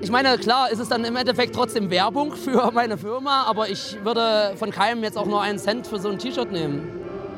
Ich 0.00 0.10
meine, 0.10 0.38
klar, 0.38 0.70
ist 0.70 0.78
es 0.78 0.88
dann 0.88 1.04
im 1.04 1.16
Endeffekt 1.16 1.54
trotzdem 1.54 1.90
Werbung 1.90 2.32
für 2.36 2.70
meine 2.72 2.96
Firma, 2.96 3.44
aber 3.48 3.68
ich 3.68 3.96
würde 4.04 4.52
von 4.56 4.70
keinem 4.70 5.02
jetzt 5.02 5.18
auch 5.18 5.26
nur 5.26 5.42
einen 5.42 5.58
Cent 5.58 5.86
für 5.86 5.98
so 5.98 6.08
ein 6.08 6.18
T-Shirt 6.18 6.52
nehmen. 6.52 6.88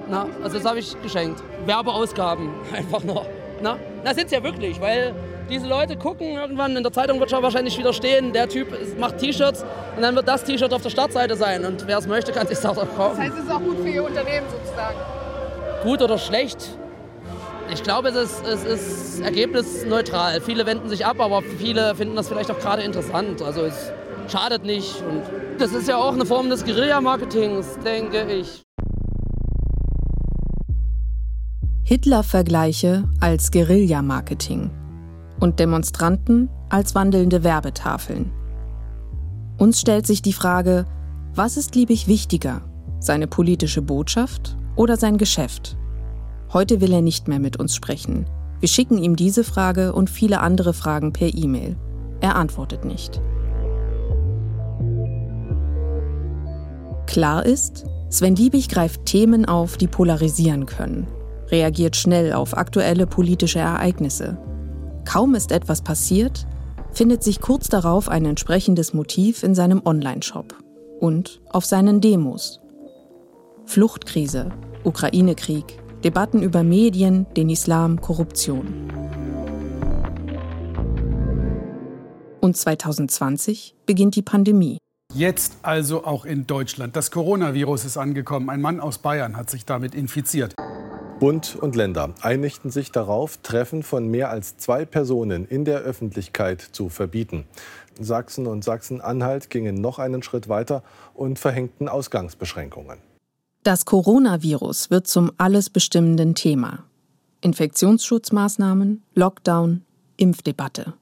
Na, 0.08 0.26
also 0.42 0.58
das 0.58 0.66
habe 0.66 0.78
ich 0.78 1.00
geschenkt. 1.02 1.42
Werbeausgaben, 1.66 2.50
einfach 2.74 3.02
nur. 3.02 3.24
Na, 3.62 3.78
das 4.04 4.16
sind 4.16 4.30
ja 4.30 4.42
wirklich, 4.42 4.80
weil 4.80 5.14
diese 5.48 5.66
Leute 5.66 5.96
gucken 5.96 6.26
irgendwann, 6.28 6.76
in 6.76 6.82
der 6.82 6.92
Zeitung 6.92 7.18
wird 7.18 7.30
schon 7.30 7.42
wahrscheinlich 7.42 7.78
wieder 7.78 7.92
stehen, 7.92 8.32
der 8.32 8.48
Typ 8.48 8.68
macht 8.98 9.18
T-Shirts 9.18 9.64
und 9.96 10.02
dann 10.02 10.14
wird 10.14 10.28
das 10.28 10.44
T-Shirt 10.44 10.72
auf 10.72 10.82
der 10.82 10.90
Startseite 10.90 11.36
sein 11.36 11.64
und 11.64 11.86
wer 11.86 11.98
es 11.98 12.06
möchte, 12.06 12.32
kann 12.32 12.46
sich 12.46 12.58
das 12.58 12.78
auch 12.78 12.96
kaufen. 12.96 13.16
Das 13.16 13.26
heißt, 13.26 13.38
es 13.38 13.44
ist 13.44 13.50
auch 13.50 13.60
gut 13.60 13.78
für 13.78 13.88
Ihr 13.88 14.04
Unternehmen 14.04 14.46
sozusagen. 14.50 14.96
Gut 15.82 16.02
oder 16.02 16.18
schlecht? 16.18 16.79
Ich 17.72 17.84
glaube, 17.84 18.08
es 18.08 18.16
ist, 18.16 18.44
es 18.44 18.64
ist 18.64 19.20
ergebnisneutral. 19.20 20.40
Viele 20.40 20.66
wenden 20.66 20.88
sich 20.88 21.06
ab, 21.06 21.20
aber 21.20 21.40
viele 21.42 21.94
finden 21.94 22.16
das 22.16 22.28
vielleicht 22.28 22.50
auch 22.50 22.58
gerade 22.58 22.82
interessant. 22.82 23.42
Also 23.42 23.62
es 23.62 23.92
schadet 24.28 24.64
nicht 24.64 25.02
und 25.02 25.22
das 25.58 25.72
ist 25.72 25.88
ja 25.88 25.96
auch 25.96 26.12
eine 26.12 26.26
Form 26.26 26.50
des 26.50 26.64
Guerilla-Marketings, 26.64 27.78
denke 27.84 28.24
ich. 28.32 28.62
Hitler-Vergleiche 31.84 33.04
als 33.20 33.50
Guerilla-Marketing 33.50 34.70
und 35.38 35.60
Demonstranten 35.60 36.48
als 36.70 36.94
wandelnde 36.94 37.44
Werbetafeln. 37.44 38.32
Uns 39.58 39.80
stellt 39.80 40.06
sich 40.06 40.22
die 40.22 40.32
Frage, 40.32 40.86
was 41.34 41.56
ist 41.56 41.74
Liebig 41.74 42.08
wichtiger, 42.08 42.62
seine 42.98 43.26
politische 43.26 43.82
Botschaft 43.82 44.56
oder 44.76 44.96
sein 44.96 45.18
Geschäft? 45.18 45.76
Heute 46.52 46.80
will 46.80 46.92
er 46.92 47.02
nicht 47.02 47.28
mehr 47.28 47.38
mit 47.38 47.58
uns 47.58 47.74
sprechen. 47.74 48.26
Wir 48.58 48.68
schicken 48.68 48.98
ihm 48.98 49.14
diese 49.14 49.44
Frage 49.44 49.92
und 49.92 50.10
viele 50.10 50.40
andere 50.40 50.74
Fragen 50.74 51.12
per 51.12 51.32
E-Mail. 51.32 51.76
Er 52.20 52.36
antwortet 52.36 52.84
nicht. 52.84 53.20
Klar 57.06 57.46
ist, 57.46 57.86
Sven 58.08 58.36
Liebig 58.36 58.68
greift 58.68 59.06
Themen 59.06 59.44
auf, 59.44 59.76
die 59.76 59.86
polarisieren 59.86 60.66
können, 60.66 61.06
reagiert 61.48 61.96
schnell 61.96 62.32
auf 62.32 62.56
aktuelle 62.56 63.06
politische 63.06 63.60
Ereignisse. 63.60 64.36
Kaum 65.04 65.34
ist 65.34 65.52
etwas 65.52 65.82
passiert, 65.82 66.46
findet 66.92 67.22
sich 67.22 67.40
kurz 67.40 67.68
darauf 67.68 68.08
ein 68.08 68.24
entsprechendes 68.26 68.92
Motiv 68.92 69.42
in 69.44 69.54
seinem 69.54 69.82
Online-Shop 69.84 70.54
und 70.98 71.40
auf 71.48 71.64
seinen 71.64 72.00
Demos. 72.00 72.60
Fluchtkrise, 73.64 74.50
Ukraine-Krieg, 74.84 75.79
Debatten 76.04 76.42
über 76.42 76.62
Medien, 76.62 77.26
den 77.36 77.50
Islam, 77.50 78.00
Korruption. 78.00 78.90
Und 82.40 82.56
2020 82.56 83.74
beginnt 83.84 84.16
die 84.16 84.22
Pandemie. 84.22 84.78
Jetzt 85.12 85.58
also 85.60 86.04
auch 86.04 86.24
in 86.24 86.46
Deutschland. 86.46 86.96
Das 86.96 87.10
Coronavirus 87.10 87.84
ist 87.84 87.98
angekommen. 87.98 88.48
Ein 88.48 88.62
Mann 88.62 88.80
aus 88.80 88.96
Bayern 88.96 89.36
hat 89.36 89.50
sich 89.50 89.66
damit 89.66 89.94
infiziert. 89.94 90.54
Bund 91.18 91.54
und 91.60 91.76
Länder 91.76 92.14
einigten 92.22 92.70
sich 92.70 92.92
darauf, 92.92 93.36
Treffen 93.42 93.82
von 93.82 94.08
mehr 94.08 94.30
als 94.30 94.56
zwei 94.56 94.86
Personen 94.86 95.44
in 95.44 95.66
der 95.66 95.80
Öffentlichkeit 95.80 96.62
zu 96.62 96.88
verbieten. 96.88 97.44
Sachsen 98.00 98.46
und 98.46 98.64
Sachsen-Anhalt 98.64 99.50
gingen 99.50 99.74
noch 99.74 99.98
einen 99.98 100.22
Schritt 100.22 100.48
weiter 100.48 100.82
und 101.12 101.38
verhängten 101.38 101.90
Ausgangsbeschränkungen. 101.90 103.09
Das 103.62 103.84
Coronavirus 103.84 104.90
wird 104.90 105.06
zum 105.06 105.32
alles 105.36 105.68
bestimmenden 105.68 106.34
Thema. 106.34 106.84
Infektionsschutzmaßnahmen, 107.42 109.02
Lockdown, 109.14 109.82
Impfdebatte. 110.16 110.94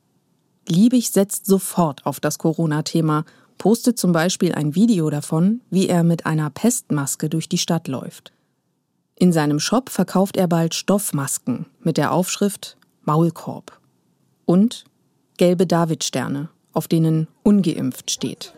Liebig 0.66 1.10
setzt 1.10 1.46
sofort 1.46 2.04
auf 2.04 2.18
das 2.18 2.38
Corona-Thema, 2.38 3.24
postet 3.58 3.96
zum 3.96 4.10
Beispiel 4.10 4.52
ein 4.56 4.74
Video 4.74 5.08
davon, 5.08 5.60
wie 5.70 5.88
er 5.88 6.02
mit 6.02 6.26
einer 6.26 6.50
Pestmaske 6.50 7.28
durch 7.28 7.48
die 7.48 7.58
Stadt 7.58 7.86
läuft. 7.86 8.32
In 9.14 9.32
seinem 9.32 9.60
Shop 9.60 9.88
verkauft 9.88 10.36
er 10.36 10.48
bald 10.48 10.74
Stoffmasken 10.74 11.66
mit 11.80 11.96
der 11.96 12.12
Aufschrift 12.12 12.76
Maulkorb 13.04 13.78
und 14.46 14.84
gelbe 15.36 15.66
Davidsterne, 15.66 16.48
auf 16.72 16.88
denen 16.88 17.28
ungeimpft 17.44 18.10
steht. 18.10 18.52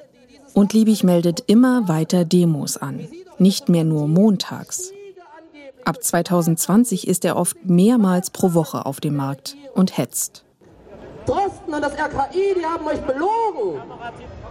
Und 0.54 0.72
Liebig 0.72 1.04
meldet 1.04 1.44
immer 1.46 1.86
weiter 1.86 2.24
Demos 2.24 2.78
an, 2.78 3.06
nicht 3.40 3.68
mehr 3.68 3.84
nur 3.84 4.06
montags. 4.06 4.92
Ab 5.84 6.02
2020 6.02 7.08
ist 7.08 7.24
er 7.24 7.36
oft 7.36 7.64
mehrmals 7.64 8.30
pro 8.30 8.54
Woche 8.54 8.86
auf 8.86 9.00
dem 9.00 9.16
Markt 9.16 9.56
und 9.74 9.96
hetzt. 9.96 10.44
Drosten 11.26 11.74
und 11.74 11.82
das 11.82 11.92
RKI, 11.92 12.54
die 12.58 12.64
haben 12.64 12.86
euch 12.86 13.00
belogen. 13.00 13.80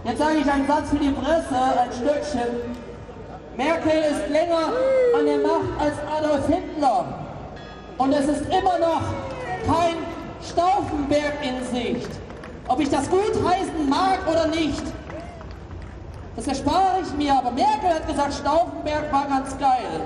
Jetzt 0.04 0.18
sage 0.18 0.38
ich 0.38 0.50
einen 0.50 0.66
Satz 0.66 0.90
für 0.90 0.96
die 0.96 1.10
Presse, 1.10 1.54
ein 1.54 1.92
Stückchen. 1.92 2.56
Merkel 3.56 4.02
ist 4.10 4.30
länger 4.30 4.72
an 5.18 5.26
der 5.26 5.38
Macht 5.38 5.78
als 5.78 5.94
Adolf 6.16 6.46
Hitler. 6.46 7.04
Und 7.98 8.12
es 8.12 8.26
ist 8.26 8.42
immer 8.46 8.78
noch 8.78 9.02
kein 9.66 9.96
Stauffenberg 10.42 11.34
in 11.42 11.76
Sicht. 11.76 12.08
Ob 12.68 12.80
ich 12.80 12.88
das 12.88 13.10
gut 13.10 13.34
heißen 13.44 13.88
mag 13.88 14.20
oder 14.30 14.46
nicht, 14.46 14.82
das 16.40 16.58
erspare 16.58 17.00
ich 17.02 17.12
mir. 17.14 17.34
Aber 17.34 17.50
Merkel 17.50 17.90
hat 17.90 18.06
gesagt, 18.06 18.34
Stauffenberg 18.34 19.12
war 19.12 19.26
ganz 19.28 19.58
geil. 19.58 20.00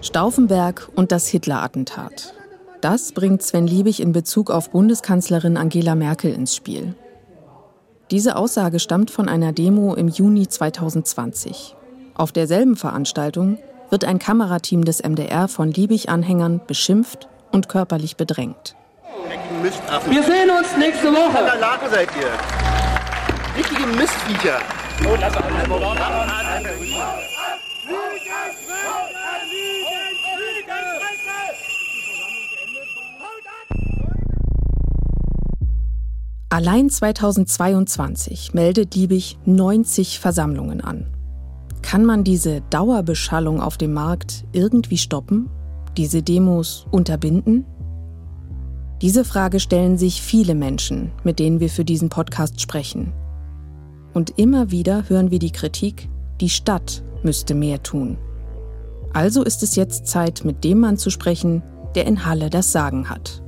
Stauffenberg 0.00 0.88
und 0.94 1.12
das 1.12 1.26
Hitler-Attentat. 1.28 2.34
Das 2.80 3.12
bringt 3.12 3.42
Sven 3.42 3.66
Liebig 3.66 4.00
in 4.00 4.12
Bezug 4.12 4.50
auf 4.50 4.70
Bundeskanzlerin 4.70 5.56
Angela 5.56 5.94
Merkel 5.94 6.32
ins 6.32 6.56
Spiel. 6.56 6.94
Diese 8.10 8.36
Aussage 8.36 8.80
stammt 8.80 9.10
von 9.10 9.28
einer 9.28 9.52
Demo 9.52 9.94
im 9.94 10.08
Juni 10.08 10.48
2020. 10.48 11.76
Auf 12.14 12.32
derselben 12.32 12.76
Veranstaltung 12.76 13.58
wird 13.90 14.04
ein 14.04 14.18
Kamerateam 14.18 14.84
des 14.84 15.02
MDR 15.02 15.48
von 15.48 15.70
Liebig-Anhängern 15.70 16.60
beschimpft 16.66 17.28
und 17.52 17.68
körperlich 17.68 18.16
bedrängt. 18.16 18.74
Wir 20.08 20.22
sehen 20.22 20.50
uns 20.50 20.76
nächste 20.76 21.12
Woche. 21.12 21.58
Lage 21.58 21.88
seid 21.88 22.08
ihr. 22.16 22.32
Richtige 23.56 23.86
Mistviecher. 23.86 24.60
Allein 36.50 36.90
2022 36.90 38.54
meldet 38.54 38.94
Liebig 38.94 39.38
90 39.44 40.20
Versammlungen 40.20 40.80
an. 40.80 41.06
Kann 41.82 42.04
man 42.04 42.24
diese 42.24 42.60
Dauerbeschallung 42.70 43.60
auf 43.60 43.78
dem 43.78 43.94
Markt 43.94 44.44
irgendwie 44.52 44.98
stoppen? 44.98 45.50
Diese 45.96 46.22
Demos 46.22 46.86
unterbinden? 46.90 47.64
Diese 49.00 49.24
Frage 49.24 49.60
stellen 49.60 49.98
sich 49.98 50.22
viele 50.22 50.54
Menschen, 50.54 51.10
mit 51.24 51.38
denen 51.38 51.58
wir 51.58 51.70
für 51.70 51.84
diesen 51.84 52.08
Podcast 52.08 52.60
sprechen. 52.60 53.12
Und 54.14 54.38
immer 54.38 54.70
wieder 54.70 55.08
hören 55.08 55.30
wir 55.30 55.38
die 55.38 55.52
Kritik, 55.52 56.08
die 56.40 56.48
Stadt 56.50 57.02
müsste 57.22 57.54
mehr 57.54 57.82
tun. 57.82 58.18
Also 59.12 59.42
ist 59.42 59.62
es 59.62 59.76
jetzt 59.76 60.06
Zeit, 60.06 60.44
mit 60.44 60.64
dem 60.64 60.80
Mann 60.80 60.96
zu 60.96 61.10
sprechen, 61.10 61.62
der 61.94 62.06
in 62.06 62.24
Halle 62.24 62.50
das 62.50 62.72
Sagen 62.72 63.08
hat. 63.10 63.42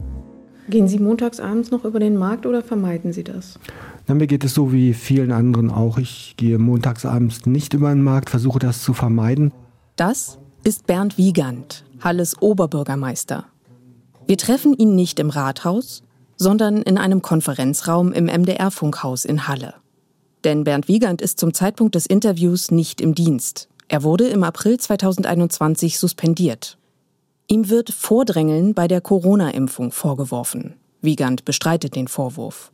Gehen 0.68 0.88
Sie 0.88 0.98
montags 0.98 1.40
abends 1.40 1.70
noch 1.70 1.84
über 1.84 1.98
den 1.98 2.16
Markt 2.16 2.46
oder 2.46 2.62
vermeiden 2.62 3.12
Sie 3.12 3.24
das? 3.24 3.58
Na, 4.06 4.14
mir 4.14 4.26
geht 4.26 4.44
es 4.44 4.54
so 4.54 4.72
wie 4.72 4.94
vielen 4.94 5.32
anderen 5.32 5.70
auch. 5.70 5.98
Ich 5.98 6.34
gehe 6.36 6.58
montags 6.58 7.04
abends 7.04 7.46
nicht 7.46 7.74
über 7.74 7.90
den 7.90 8.02
Markt, 8.02 8.30
versuche 8.30 8.58
das 8.58 8.82
zu 8.82 8.94
vermeiden. 8.94 9.52
Das 9.96 10.38
ist 10.62 10.86
Bernd 10.86 11.18
Wiegand, 11.18 11.84
Halles 12.00 12.40
Oberbürgermeister. 12.40 13.44
Wir 14.26 14.38
treffen 14.38 14.74
ihn 14.74 14.94
nicht 14.94 15.20
im 15.20 15.30
Rathaus, 15.30 16.02
sondern 16.36 16.82
in 16.82 16.98
einem 16.98 17.20
Konferenzraum 17.20 18.12
im 18.12 18.24
MDR-Funkhaus 18.24 19.24
in 19.24 19.46
Halle. 19.46 19.74
Denn 20.44 20.64
Bernd 20.64 20.88
Wiegand 20.88 21.22
ist 21.22 21.40
zum 21.40 21.54
Zeitpunkt 21.54 21.94
des 21.94 22.06
Interviews 22.06 22.70
nicht 22.70 23.00
im 23.00 23.14
Dienst. 23.14 23.68
Er 23.88 24.02
wurde 24.02 24.28
im 24.28 24.44
April 24.44 24.78
2021 24.78 25.98
suspendiert 25.98 26.78
Ihm 27.46 27.68
wird 27.68 27.90
Vordrängeln 27.90 28.72
bei 28.74 28.88
der 28.88 29.00
Corona-Impfung 29.00 29.92
vorgeworfen. 29.92 30.74
Wiegand 31.02 31.44
bestreitet 31.44 31.94
den 31.94 32.08
Vorwurf. 32.08 32.72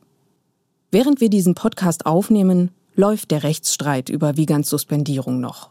Während 0.93 1.21
wir 1.21 1.29
diesen 1.29 1.55
Podcast 1.55 2.07
aufnehmen, 2.07 2.71
läuft 2.95 3.33
der 3.33 3.43
Rechtsstreit 3.43 4.09
über 4.09 4.37
Wiegands 4.37 4.71
Suspendierung 4.71 5.41
noch. 5.41 5.71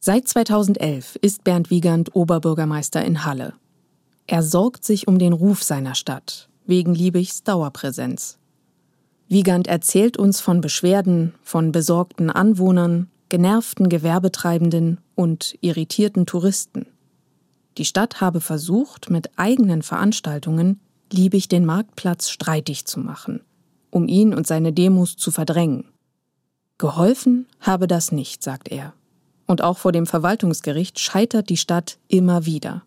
Seit 0.00 0.28
2011 0.28 1.16
ist 1.22 1.44
Bernd 1.44 1.70
Wiegand 1.70 2.14
Oberbürgermeister 2.14 3.02
in 3.02 3.24
Halle. 3.24 3.54
Er 4.26 4.42
sorgt 4.42 4.84
sich 4.84 5.08
um 5.08 5.18
den 5.18 5.32
Ruf 5.32 5.62
seiner 5.62 5.94
Stadt, 5.94 6.50
wegen 6.66 6.94
Liebigs 6.94 7.42
Dauerpräsenz. 7.42 8.38
Wiegand 9.28 9.66
erzählt 9.66 10.16
uns 10.16 10.40
von 10.40 10.60
Beschwerden, 10.60 11.34
von 11.42 11.72
besorgten 11.72 12.30
Anwohnern, 12.30 13.08
genervten 13.28 13.88
Gewerbetreibenden 13.88 14.98
und 15.14 15.56
irritierten 15.60 16.26
Touristen. 16.26 16.86
Die 17.78 17.84
Stadt 17.84 18.20
habe 18.20 18.40
versucht, 18.40 19.10
mit 19.10 19.30
eigenen 19.36 19.82
Veranstaltungen 19.82 20.80
Liebig 21.12 21.48
den 21.48 21.64
Marktplatz 21.64 22.30
streitig 22.30 22.86
zu 22.86 22.98
machen, 22.98 23.40
um 23.90 24.08
ihn 24.08 24.34
und 24.34 24.46
seine 24.46 24.72
Demos 24.72 25.16
zu 25.16 25.30
verdrängen. 25.30 25.84
Geholfen 26.78 27.46
habe 27.60 27.86
das 27.86 28.10
nicht, 28.10 28.42
sagt 28.42 28.68
er. 28.68 28.94
Und 29.46 29.62
auch 29.62 29.78
vor 29.78 29.92
dem 29.92 30.06
Verwaltungsgericht 30.06 30.98
scheitert 30.98 31.50
die 31.50 31.56
Stadt 31.56 31.98
immer 32.08 32.46
wieder. 32.46 32.82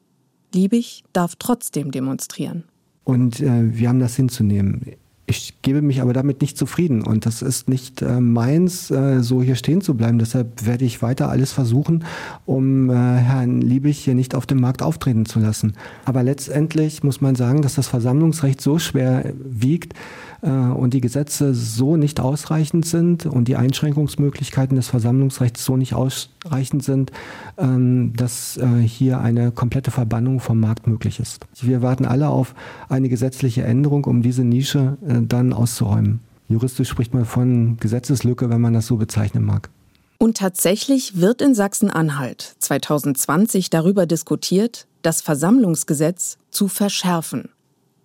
Liebig 0.53 1.03
darf 1.13 1.35
trotzdem 1.37 1.91
demonstrieren. 1.91 2.63
Und 3.03 3.39
äh, 3.39 3.77
wir 3.77 3.89
haben 3.89 3.99
das 3.99 4.15
hinzunehmen. 4.15 4.95
Ich 5.29 5.61
gebe 5.61 5.81
mich 5.81 6.01
aber 6.01 6.13
damit 6.13 6.39
nicht 6.39 6.57
zufrieden 6.57 7.03
und 7.03 7.25
das 7.25 7.41
ist 7.41 7.67
nicht 7.67 8.01
äh, 8.01 8.21
meins, 8.21 8.89
äh, 8.89 9.21
so 9.21 9.41
hier 9.41 9.55
stehen 9.55 9.81
zu 9.81 9.93
bleiben. 9.93 10.19
Deshalb 10.19 10.65
werde 10.65 10.85
ich 10.85 11.01
weiter 11.01 11.27
alles 11.27 11.51
versuchen, 11.51 12.05
um 12.45 12.89
äh, 12.89 12.93
Herrn 12.93 13.59
Liebig 13.59 13.99
hier 13.99 14.15
nicht 14.15 14.35
auf 14.35 14.45
dem 14.45 14.61
Markt 14.61 14.81
auftreten 14.81 15.25
zu 15.25 15.39
lassen. 15.39 15.73
Aber 16.05 16.23
letztendlich 16.23 17.03
muss 17.03 17.19
man 17.19 17.35
sagen, 17.35 17.61
dass 17.61 17.75
das 17.75 17.87
Versammlungsrecht 17.87 18.61
so 18.61 18.79
schwer 18.79 19.33
wiegt, 19.37 19.95
und 20.41 20.93
die 20.93 21.01
Gesetze 21.01 21.53
so 21.53 21.97
nicht 21.97 22.19
ausreichend 22.19 22.85
sind 22.85 23.25
und 23.25 23.47
die 23.47 23.55
Einschränkungsmöglichkeiten 23.55 24.75
des 24.75 24.87
Versammlungsrechts 24.87 25.63
so 25.65 25.77
nicht 25.77 25.93
ausreichend 25.93 26.83
sind, 26.83 27.11
ähm, 27.57 28.13
dass 28.15 28.57
äh, 28.57 28.67
hier 28.79 29.19
eine 29.19 29.51
komplette 29.51 29.91
Verbannung 29.91 30.39
vom 30.39 30.59
Markt 30.59 30.87
möglich 30.87 31.19
ist. 31.19 31.45
Wir 31.61 31.81
warten 31.81 32.05
alle 32.05 32.29
auf 32.29 32.53
eine 32.89 33.09
gesetzliche 33.09 33.63
Änderung, 33.63 34.05
um 34.05 34.21
diese 34.21 34.43
Nische 34.43 34.97
äh, 35.07 35.21
dann 35.21 35.53
auszuräumen. 35.53 36.19
Juristisch 36.49 36.89
spricht 36.89 37.13
man 37.13 37.25
von 37.25 37.77
Gesetzeslücke, 37.77 38.49
wenn 38.49 38.61
man 38.61 38.73
das 38.73 38.87
so 38.87 38.97
bezeichnen 38.97 39.43
mag. 39.43 39.69
Und 40.17 40.37
tatsächlich 40.37 41.19
wird 41.19 41.41
in 41.41 41.53
Sachsen-Anhalt 41.53 42.55
2020 42.59 43.69
darüber 43.69 44.05
diskutiert, 44.05 44.87
das 45.01 45.21
Versammlungsgesetz 45.21 46.37
zu 46.49 46.67
verschärfen. 46.67 47.49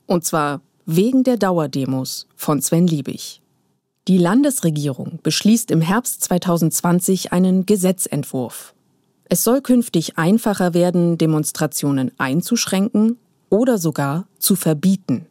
Und 0.06 0.24
zwar 0.24 0.60
wegen 0.96 1.24
der 1.24 1.36
Dauerdemos 1.36 2.26
von 2.36 2.60
Sven 2.60 2.86
Liebig. 2.86 3.40
Die 4.08 4.18
Landesregierung 4.18 5.20
beschließt 5.22 5.70
im 5.70 5.80
Herbst 5.80 6.22
2020 6.24 7.32
einen 7.32 7.66
Gesetzentwurf. 7.66 8.74
Es 9.24 9.44
soll 9.44 9.62
künftig 9.62 10.18
einfacher 10.18 10.74
werden, 10.74 11.16
Demonstrationen 11.18 12.10
einzuschränken 12.18 13.16
oder 13.48 13.78
sogar 13.78 14.26
zu 14.38 14.56
verbieten, 14.56 15.26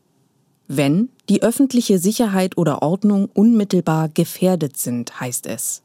wenn 0.67 1.09
die 1.27 1.43
öffentliche 1.43 1.99
Sicherheit 1.99 2.57
oder 2.57 2.81
Ordnung 2.81 3.29
unmittelbar 3.33 4.09
gefährdet 4.09 4.77
sind, 4.77 5.19
heißt 5.19 5.45
es. 5.47 5.83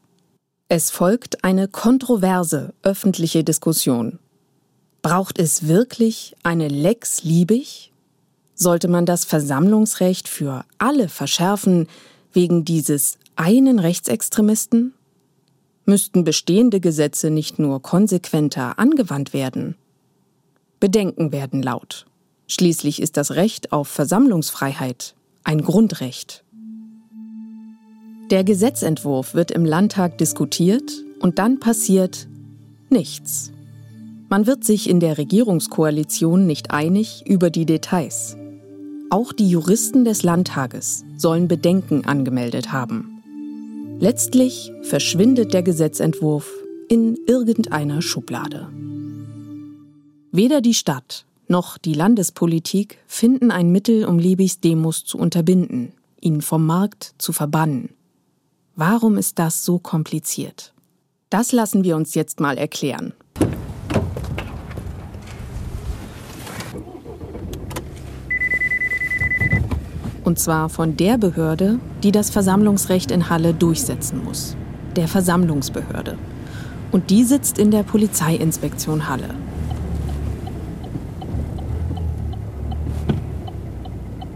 Es 0.69 0.89
folgt 0.89 1.43
eine 1.43 1.67
kontroverse 1.67 2.73
öffentliche 2.83 3.43
Diskussion. 3.43 4.17
Braucht 5.01 5.39
es 5.39 5.67
wirklich 5.67 6.35
eine 6.41 6.67
Lex 6.67 7.23
Liebig? 7.23 7.91
Sollte 8.57 8.87
man 8.87 9.05
das 9.05 9.23
Versammlungsrecht 9.23 10.27
für 10.27 10.65
alle 10.79 11.07
verschärfen 11.07 11.87
wegen 12.33 12.65
dieses 12.65 13.17
einen 13.35 13.79
Rechtsextremisten? 13.79 14.93
Müssten 15.85 16.25
bestehende 16.25 16.81
Gesetze 16.81 17.29
nicht 17.29 17.59
nur 17.59 17.81
konsequenter 17.81 18.77
angewandt 18.77 19.31
werden? 19.31 19.75
Bedenken 20.79 21.31
werden 21.31 21.63
laut. 21.63 22.07
Schließlich 22.47 23.01
ist 23.01 23.15
das 23.15 23.31
Recht 23.31 23.71
auf 23.71 23.87
Versammlungsfreiheit 23.87 25.15
ein 25.43 25.61
Grundrecht. 25.61 26.43
Der 28.31 28.43
Gesetzentwurf 28.43 29.33
wird 29.33 29.51
im 29.51 29.63
Landtag 29.63 30.17
diskutiert 30.17 30.91
und 31.21 31.39
dann 31.39 31.59
passiert 31.59 32.27
nichts. 32.89 33.51
Man 34.29 34.45
wird 34.45 34.65
sich 34.65 34.89
in 34.89 34.99
der 34.99 35.17
Regierungskoalition 35.17 36.45
nicht 36.45 36.71
einig 36.71 37.23
über 37.25 37.49
die 37.49 37.65
Details. 37.65 38.35
Auch 39.09 39.31
die 39.31 39.49
Juristen 39.49 40.03
des 40.03 40.23
Landtages 40.23 41.05
sollen 41.15 41.47
Bedenken 41.47 42.03
angemeldet 42.05 42.73
haben. 42.73 43.23
Letztlich 43.99 44.71
verschwindet 44.83 45.53
der 45.53 45.63
Gesetzentwurf 45.63 46.51
in 46.89 47.17
irgendeiner 47.25 48.01
Schublade. 48.01 48.67
Weder 50.33 50.59
die 50.59 50.73
Stadt 50.73 51.25
noch 51.47 51.77
die 51.77 51.93
Landespolitik 51.93 52.97
finden 53.07 53.49
ein 53.49 53.71
Mittel, 53.71 54.05
um 54.05 54.19
Liebigs 54.19 54.59
Demos 54.59 55.05
zu 55.05 55.17
unterbinden, 55.17 55.93
ihn 56.19 56.41
vom 56.41 56.65
Markt 56.65 57.15
zu 57.17 57.31
verbannen. 57.31 57.89
Warum 58.75 59.17
ist 59.17 59.39
das 59.39 59.63
so 59.63 59.79
kompliziert? 59.79 60.73
Das 61.29 61.53
lassen 61.53 61.85
wir 61.85 61.95
uns 61.95 62.13
jetzt 62.13 62.41
mal 62.41 62.57
erklären 62.57 63.13
Und 70.27 70.37
zwar 70.37 70.67
von 70.67 70.97
der 70.97 71.17
Behörde, 71.17 71.79
die 72.03 72.11
das 72.11 72.29
Versammlungsrecht 72.29 73.11
in 73.11 73.29
Halle 73.29 73.53
durchsetzen 73.53 74.25
muss. 74.25 74.57
Der 74.97 75.07
Versammlungsbehörde. 75.07 76.17
Und 76.91 77.11
die 77.11 77.23
sitzt 77.23 77.57
in 77.57 77.71
der 77.71 77.83
Polizeiinspektion 77.83 79.07
Halle. 79.07 79.29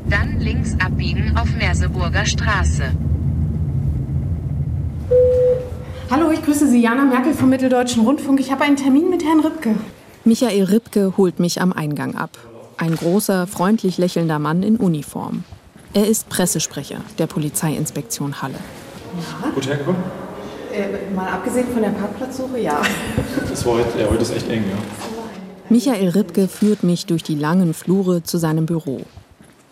Dann 0.09 0.39
links 0.39 0.77
abbiegen 0.79 1.35
auf 1.35 1.53
Merseburger 1.57 2.25
Straße. 2.25 2.83
Hallo, 6.09 6.31
ich 6.31 6.41
grüße 6.41 6.69
Sie, 6.69 6.81
Jana 6.81 7.03
Merkel 7.03 7.33
vom 7.33 7.49
Mitteldeutschen 7.49 8.05
Rundfunk. 8.05 8.39
Ich 8.39 8.49
habe 8.49 8.63
einen 8.63 8.77
Termin 8.77 9.09
mit 9.09 9.25
Herrn 9.25 9.41
Ripke. 9.41 9.75
Michael 10.23 10.63
Ripke 10.63 11.17
holt 11.17 11.41
mich 11.41 11.59
am 11.59 11.73
Eingang 11.73 12.15
ab. 12.15 12.37
Ein 12.77 12.95
großer, 12.95 13.45
freundlich 13.45 13.97
lächelnder 13.97 14.39
Mann 14.39 14.63
in 14.63 14.77
Uniform. 14.77 15.43
Er 15.93 16.07
ist 16.07 16.29
Pressesprecher 16.29 17.01
der 17.17 17.27
Polizeiinspektion 17.27 18.41
Halle. 18.41 18.55
Ja. 19.43 19.49
Gut 19.49 19.67
hergekommen? 19.67 20.01
Äh, 20.73 21.13
mal 21.13 21.27
abgesehen 21.27 21.67
von 21.67 21.81
der 21.81 21.89
Parkplatzsuche, 21.89 22.59
ja. 22.59 22.81
Das 23.49 23.65
war 23.65 23.73
heute, 23.73 23.99
ja, 23.99 24.09
heute 24.09 24.21
ist 24.21 24.33
echt 24.33 24.49
eng, 24.49 24.63
ja. 24.69 24.77
Michael 25.67 26.07
Ripke 26.09 26.47
führt 26.47 26.83
mich 26.83 27.07
durch 27.07 27.23
die 27.23 27.35
langen 27.35 27.73
Flure 27.73 28.23
zu 28.23 28.37
seinem 28.37 28.65
Büro. 28.65 29.01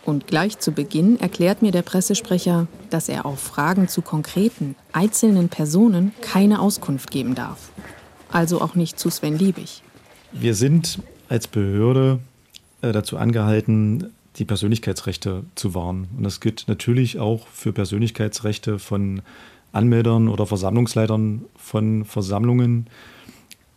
Und 0.03 0.27
gleich 0.27 0.59
zu 0.59 0.73
Beginn 0.73 1.17
erklärt 1.21 1.61
mir 1.61 1.71
der 1.71 1.83
Pressesprecher, 1.83 2.67
dass 2.89 3.07
er 3.07 3.25
auf 3.25 3.39
Fragen 3.39 3.87
zu 3.87 4.01
konkreten, 4.01 4.75
einzelnen 4.91 5.47
Personen 5.47 6.13
keine 6.19 6.59
Auskunft 6.59 7.11
geben 7.11 7.33
darf. 7.33 7.69
Also 8.29 8.59
auch 8.59 8.75
nicht 8.75 8.99
zu 8.99 9.09
Sven 9.09 9.37
Liebig. 9.37 9.83
Wir 10.33 10.53
sind 10.53 10.99
als 11.29 11.47
Behörde 11.47 12.19
äh, 12.81 12.91
dazu 12.91 13.17
angehalten, 13.17 14.11
die 14.39 14.45
Persönlichkeitsrechte 14.45 15.43
zu 15.55 15.75
wahren. 15.75 16.07
Und 16.17 16.23
das 16.23 16.39
gilt 16.39 16.65
natürlich 16.67 17.19
auch 17.19 17.47
für 17.47 17.73
Persönlichkeitsrechte 17.73 18.79
von 18.79 19.21
Anmeldern 19.71 20.29
oder 20.29 20.45
Versammlungsleitern 20.45 21.45
von 21.55 22.05
Versammlungen, 22.05 22.87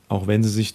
auch 0.08 0.26
wenn 0.26 0.42
sie 0.42 0.48
sich 0.48 0.74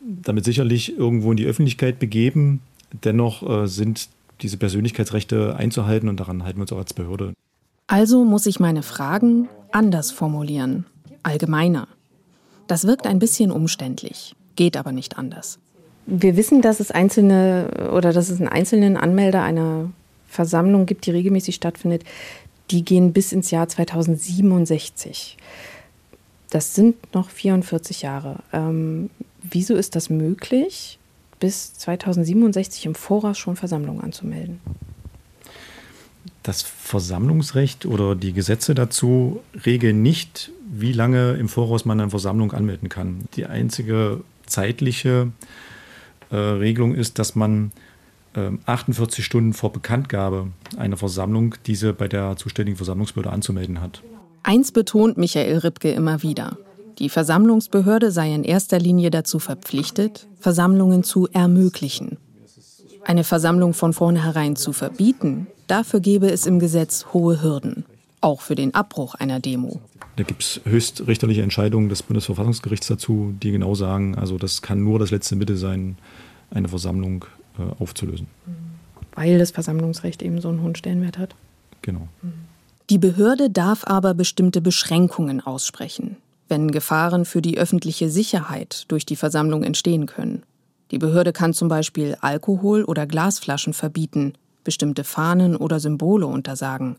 damit 0.00 0.44
sicherlich 0.44 0.96
irgendwo 0.96 1.30
in 1.30 1.36
die 1.36 1.46
Öffentlichkeit 1.46 1.98
begeben. 1.98 2.60
Dennoch 3.04 3.48
äh, 3.48 3.66
sind 3.66 4.08
diese 4.42 4.56
Persönlichkeitsrechte 4.56 5.56
einzuhalten 5.56 6.08
und 6.08 6.18
daran 6.18 6.44
halten 6.44 6.58
wir 6.58 6.62
uns 6.62 6.72
auch 6.72 6.78
als 6.78 6.92
Behörde. 6.92 7.32
Also 7.86 8.24
muss 8.24 8.46
ich 8.46 8.58
meine 8.58 8.82
Fragen 8.82 9.48
anders 9.70 10.10
formulieren, 10.10 10.84
allgemeiner. 11.22 11.86
Das 12.66 12.86
wirkt 12.86 13.06
ein 13.06 13.18
bisschen 13.18 13.50
umständlich, 13.50 14.34
geht 14.56 14.76
aber 14.76 14.92
nicht 14.92 15.16
anders. 15.18 15.58
Wir 16.06 16.36
wissen, 16.36 16.62
dass 16.62 16.80
es 16.80 16.90
einzelne 16.90 17.90
oder 17.92 18.12
dass 18.12 18.28
es 18.28 18.40
einen 18.40 18.48
einzelnen 18.48 18.96
Anmelder 18.96 19.42
einer 19.42 19.90
Versammlung 20.26 20.86
gibt, 20.86 21.06
die 21.06 21.10
regelmäßig 21.10 21.54
stattfindet. 21.54 22.04
Die 22.70 22.84
gehen 22.84 23.12
bis 23.12 23.32
ins 23.32 23.50
Jahr 23.50 23.68
2067. 23.68 25.36
Das 26.50 26.74
sind 26.74 27.14
noch 27.14 27.30
44 27.30 28.02
Jahre. 28.02 28.40
Ähm, 28.52 29.10
wieso 29.42 29.74
ist 29.74 29.94
das 29.94 30.10
möglich, 30.10 30.98
bis 31.38 31.74
2067 31.74 32.86
im 32.86 32.94
Voraus 32.94 33.38
schon 33.38 33.56
Versammlungen 33.56 34.02
anzumelden? 34.02 34.60
Das 36.42 36.62
Versammlungsrecht 36.62 37.86
oder 37.86 38.16
die 38.16 38.32
Gesetze 38.32 38.74
dazu 38.74 39.40
regeln 39.64 40.02
nicht, 40.02 40.50
wie 40.70 40.92
lange 40.92 41.34
im 41.34 41.48
Voraus 41.48 41.84
man 41.84 42.00
eine 42.00 42.10
Versammlung 42.10 42.52
anmelden 42.52 42.88
kann. 42.88 43.28
Die 43.36 43.46
einzige 43.46 44.22
zeitliche 44.46 45.28
äh, 45.28 45.71
Regelung 46.36 46.94
ist, 46.94 47.18
dass 47.18 47.34
man 47.34 47.72
äh, 48.34 48.50
48 48.66 49.24
Stunden 49.24 49.52
vor 49.52 49.72
Bekanntgabe 49.72 50.48
einer 50.76 50.96
Versammlung 50.96 51.54
diese 51.66 51.92
bei 51.92 52.08
der 52.08 52.36
zuständigen 52.36 52.76
Versammlungsbehörde 52.76 53.30
anzumelden 53.30 53.80
hat. 53.80 54.02
Eins 54.42 54.72
betont 54.72 55.18
Michael 55.18 55.58
Ripke 55.58 55.90
immer 55.90 56.22
wieder. 56.22 56.56
Die 56.98 57.08
Versammlungsbehörde 57.08 58.10
sei 58.10 58.34
in 58.34 58.44
erster 58.44 58.78
Linie 58.78 59.10
dazu 59.10 59.38
verpflichtet, 59.38 60.26
Versammlungen 60.38 61.04
zu 61.04 61.28
ermöglichen. 61.32 62.18
Eine 63.04 63.24
Versammlung 63.24 63.74
von 63.74 63.92
vornherein 63.92 64.56
zu 64.56 64.72
verbieten, 64.72 65.46
dafür 65.66 66.00
gäbe 66.00 66.30
es 66.30 66.46
im 66.46 66.58
Gesetz 66.58 67.06
hohe 67.12 67.42
Hürden, 67.42 67.84
auch 68.22 68.40
für 68.40 68.54
den 68.54 68.74
Abbruch 68.74 69.14
einer 69.14 69.40
Demo. 69.40 69.80
Da 70.16 70.24
gibt 70.24 70.42
es 70.42 70.60
höchstrichterliche 70.64 71.42
Entscheidungen 71.42 71.88
des 71.88 72.02
Bundesverfassungsgerichts 72.02 72.86
dazu, 72.86 73.34
die 73.42 73.50
genau 73.50 73.74
sagen, 73.74 74.16
also 74.16 74.38
das 74.38 74.62
kann 74.62 74.82
nur 74.82 74.98
das 74.98 75.10
letzte 75.10 75.36
Mittel 75.36 75.56
sein, 75.56 75.96
eine 76.50 76.68
Versammlung 76.68 77.24
äh, 77.58 77.82
aufzulösen. 77.82 78.26
Weil 79.14 79.38
das 79.38 79.50
Versammlungsrecht 79.50 80.22
eben 80.22 80.40
so 80.40 80.48
einen 80.48 80.62
hohen 80.62 80.74
Stellenwert 80.74 81.18
hat. 81.18 81.34
Genau. 81.82 82.08
Die 82.90 82.98
Behörde 82.98 83.50
darf 83.50 83.84
aber 83.86 84.14
bestimmte 84.14 84.60
Beschränkungen 84.60 85.40
aussprechen, 85.40 86.16
wenn 86.48 86.70
Gefahren 86.70 87.24
für 87.24 87.42
die 87.42 87.58
öffentliche 87.58 88.08
Sicherheit 88.08 88.84
durch 88.88 89.06
die 89.06 89.16
Versammlung 89.16 89.64
entstehen 89.64 90.06
können. 90.06 90.42
Die 90.90 90.98
Behörde 90.98 91.32
kann 91.32 91.54
zum 91.54 91.68
Beispiel 91.68 92.16
Alkohol 92.20 92.84
oder 92.84 93.06
Glasflaschen 93.06 93.72
verbieten, 93.72 94.34
bestimmte 94.62 95.04
Fahnen 95.04 95.56
oder 95.56 95.80
Symbole 95.80 96.26
untersagen. 96.26 96.96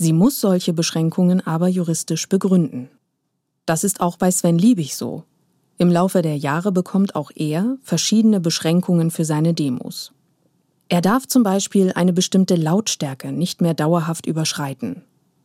Sie 0.00 0.12
muss 0.12 0.40
solche 0.40 0.72
Beschränkungen 0.72 1.44
aber 1.44 1.66
juristisch 1.66 2.28
begründen. 2.28 2.88
Das 3.66 3.82
ist 3.82 4.00
auch 4.00 4.16
bei 4.16 4.30
Sven 4.30 4.56
Liebig 4.56 4.94
so. 4.94 5.24
Im 5.76 5.90
Laufe 5.90 6.22
der 6.22 6.36
Jahre 6.36 6.70
bekommt 6.70 7.16
auch 7.16 7.32
er 7.34 7.76
verschiedene 7.82 8.38
Beschränkungen 8.38 9.10
für 9.10 9.24
seine 9.24 9.54
Demos. 9.54 10.12
Er 10.88 11.00
darf 11.00 11.26
zum 11.26 11.42
Beispiel 11.42 11.92
eine 11.96 12.12
bestimmte 12.12 12.54
Lautstärke 12.54 13.32
nicht 13.32 13.60
mehr 13.60 13.74
dauerhaft 13.74 14.26
überschreiten. 14.26 15.02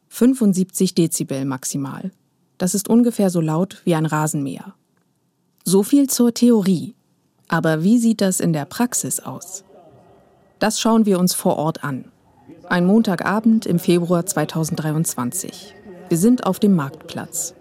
75 0.10 0.94
Dezibel 0.94 1.46
maximal. 1.46 2.12
Das 2.60 2.76
ist 2.76 2.88
ungefähr 2.88 3.32
so 3.32 3.42
laut 3.42 3.82
wie 3.86 3.96
ein 3.96 4.06
Rasenmäher. 4.06 4.76
So 5.66 5.82
viel 5.82 6.08
zur 6.08 6.32
Theorie. 6.32 6.94
Aber 7.48 7.84
wie 7.84 7.98
sieht 7.98 8.22
das 8.22 8.40
in 8.40 8.54
der 8.54 8.66
Praxis 8.66 9.20
aus? 9.20 9.64
Das 10.60 10.80
schauen 10.80 11.08
wir 11.08 11.18
uns 11.18 11.34
vor 11.34 11.58
Ort 11.58 11.84
an. 11.84 12.13
Ein 12.68 12.86
Montagabend 12.86 13.66
im 13.66 13.80
Februar 13.80 14.26
2023. 14.26 15.74
Wir 16.10 16.18
sind 16.18 16.46
auf 16.46 16.60
dem 16.60 16.76
Marktplatz. 16.76 17.54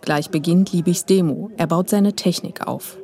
Gleich 0.00 0.30
beginnt 0.30 0.72
Liebigs 0.72 1.04
Demo. 1.04 1.50
Er 1.56 1.66
baut 1.66 1.88
seine 1.88 2.12
Technik 2.14 2.66
auf. 2.66 2.98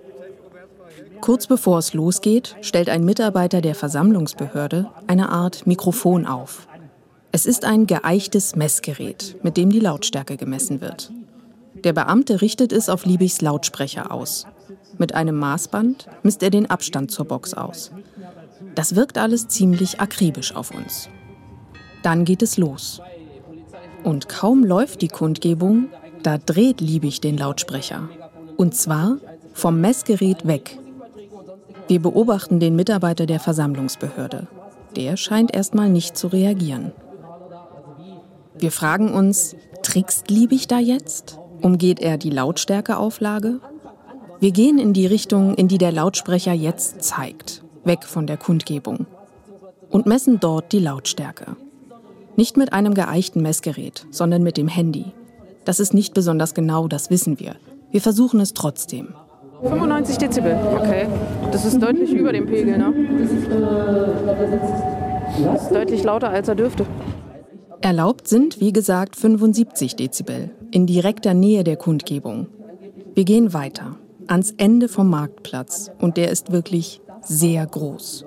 Kurz 1.20 1.47
bevor 1.47 1.78
es 1.78 1.93
losgeht, 1.93 2.55
stellt 2.61 2.89
ein 2.89 3.05
Mitarbeiter 3.05 3.61
der 3.61 3.74
Versammlungsbehörde 3.74 4.91
eine 5.07 5.30
Art 5.30 5.66
Mikrofon 5.66 6.26
auf. 6.26 6.68
Es 7.32 7.47
ist 7.47 7.64
ein 7.64 7.87
geeichtes 7.87 8.55
Messgerät, 8.55 9.37
mit 9.43 9.57
dem 9.57 9.70
die 9.70 9.80
Lautstärke 9.80 10.37
gemessen 10.37 10.80
wird. 10.80 11.11
Der 11.74 11.93
Beamte 11.93 12.43
richtet 12.43 12.72
es 12.72 12.89
auf 12.89 13.07
Liebigs 13.07 13.41
Lautsprecher 13.41 14.12
aus. 14.12 14.47
Mit 14.99 15.14
einem 15.14 15.37
Maßband 15.37 16.07
misst 16.22 16.43
er 16.43 16.51
den 16.51 16.70
Abstand 16.70 17.11
zur 17.11 17.24
Box 17.24 17.55
aus. 17.55 17.91
Das 18.74 18.95
wirkt 18.95 19.18
alles 19.18 19.49
ziemlich 19.49 20.01
akribisch 20.01 20.55
auf 20.55 20.70
uns. 20.70 21.09
Dann 22.05 22.27
geht 22.27 22.43
es 22.43 22.59
los. 22.59 23.01
Und 24.05 24.29
kaum 24.29 24.63
läuft 24.63 25.01
die 25.01 25.09
Kundgebung, 25.09 25.89
da 26.23 26.37
dreht 26.37 26.83
Liebig 26.83 27.23
den 27.23 27.39
Lautsprecher. 27.39 28.11
Und 28.59 28.75
zwar 28.77 29.17
vom 29.55 29.81
Messgerät 29.81 30.47
weg. 30.47 30.79
Wir 31.89 32.01
beobachten 32.01 32.61
den 32.61 32.77
Mitarbeiter 32.77 33.25
der 33.25 33.41
Versammlungsbehörde. 33.41 34.47
Der 34.97 35.17
scheint 35.17 35.55
erstmal 35.55 35.89
nicht 35.89 36.17
zu 36.19 36.29
reagieren. 36.29 36.93
Wir 38.59 38.71
fragen 38.71 39.13
uns, 39.15 39.57
trickst 39.83 40.31
Liebig 40.31 40.69
da 40.69 40.79
jetzt? 40.79 41.39
Umgeht 41.63 42.01
er 42.01 42.19
die 42.19 42.31
Lautstärkeauflage? 42.31 43.61
Wir 44.41 44.51
gehen 44.51 44.79
in 44.79 44.93
die 44.93 45.07
Richtung, 45.07 45.55
in 45.55 45.69
die 45.69 45.79
der 45.79 45.93
Lautsprecher 45.93 46.53
jetzt 46.53 47.03
zeigt, 47.03 47.65
weg 47.85 48.05
von 48.05 48.27
der 48.27 48.37
Kundgebung, 48.37 49.07
und 49.91 50.05
messen 50.05 50.39
dort 50.39 50.73
die 50.73 50.81
Lautstärke. 50.81 51.57
Nicht 52.37 52.57
mit 52.57 52.72
einem 52.72 52.95
geeichten 52.95 53.43
Messgerät, 53.43 54.07
sondern 54.11 54.43
mit 54.43 54.57
dem 54.57 54.68
Handy. 54.68 55.12
Das 55.64 55.78
ist 55.78 55.95
nicht 55.95 56.14
besonders 56.14 56.55
genau, 56.55 56.89
das 56.89 57.11
wissen 57.11 57.39
wir. 57.39 57.55
Wir 57.91 58.01
versuchen 58.01 58.41
es 58.41 58.55
trotzdem. 58.55 59.14
95 59.62 60.18
Dezibel, 60.18 60.59
okay. 60.76 61.07
Das 61.53 61.64
ist 61.64 61.80
deutlich 61.80 62.12
über 62.12 62.32
dem 62.32 62.47
Pegel, 62.47 62.76
ne? 62.76 62.93
Das 65.45 65.62
ist 65.62 65.70
deutlich 65.70 66.03
lauter, 66.03 66.30
als 66.30 66.49
er 66.49 66.57
dürfte. 66.57 66.85
Erlaubt 67.80 68.28
sind, 68.28 68.61
wie 68.61 68.72
gesagt, 68.72 69.14
75 69.14 69.95
Dezibel 69.95 70.51
in 70.70 70.87
direkter 70.87 71.35
Nähe 71.35 71.64
der 71.64 71.76
Kundgebung. 71.76 72.49
Wir 73.14 73.24
gehen 73.24 73.53
weiter, 73.55 73.97
ans 74.26 74.53
Ende 74.57 74.89
vom 74.89 75.09
Marktplatz 75.09 75.91
und 76.01 76.16
der 76.16 76.30
ist 76.30 76.51
wirklich 76.51 77.01
sehr 77.22 77.64
groß. 77.64 78.26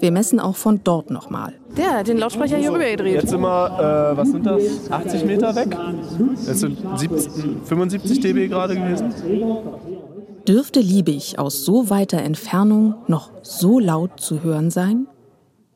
Wir 0.00 0.12
messen 0.12 0.38
auch 0.38 0.56
von 0.56 0.80
dort 0.84 1.10
nochmal. 1.10 1.54
Der 1.76 1.98
hat 1.98 2.08
den 2.08 2.18
Lautsprecher 2.18 2.56
hier 2.56 2.72
rüber 2.72 2.88
gedreht. 2.90 3.14
Jetzt 3.14 3.30
sind 3.30 3.40
wir, 3.40 4.12
äh, 4.12 4.16
was 4.16 4.30
sind 4.30 4.46
das, 4.46 4.90
80 4.90 5.24
Meter 5.24 5.54
weg? 5.54 5.76
Das 6.46 6.60
sind 6.60 6.78
70, 6.98 7.32
75 7.64 8.20
dB 8.20 8.48
gerade 8.48 8.76
gewesen. 8.76 9.12
Dürfte 10.46 10.80
Liebig 10.80 11.38
aus 11.38 11.64
so 11.64 11.90
weiter 11.90 12.18
Entfernung 12.18 12.94
noch 13.06 13.30
so 13.42 13.78
laut 13.78 14.20
zu 14.20 14.42
hören 14.42 14.70
sein? 14.70 15.06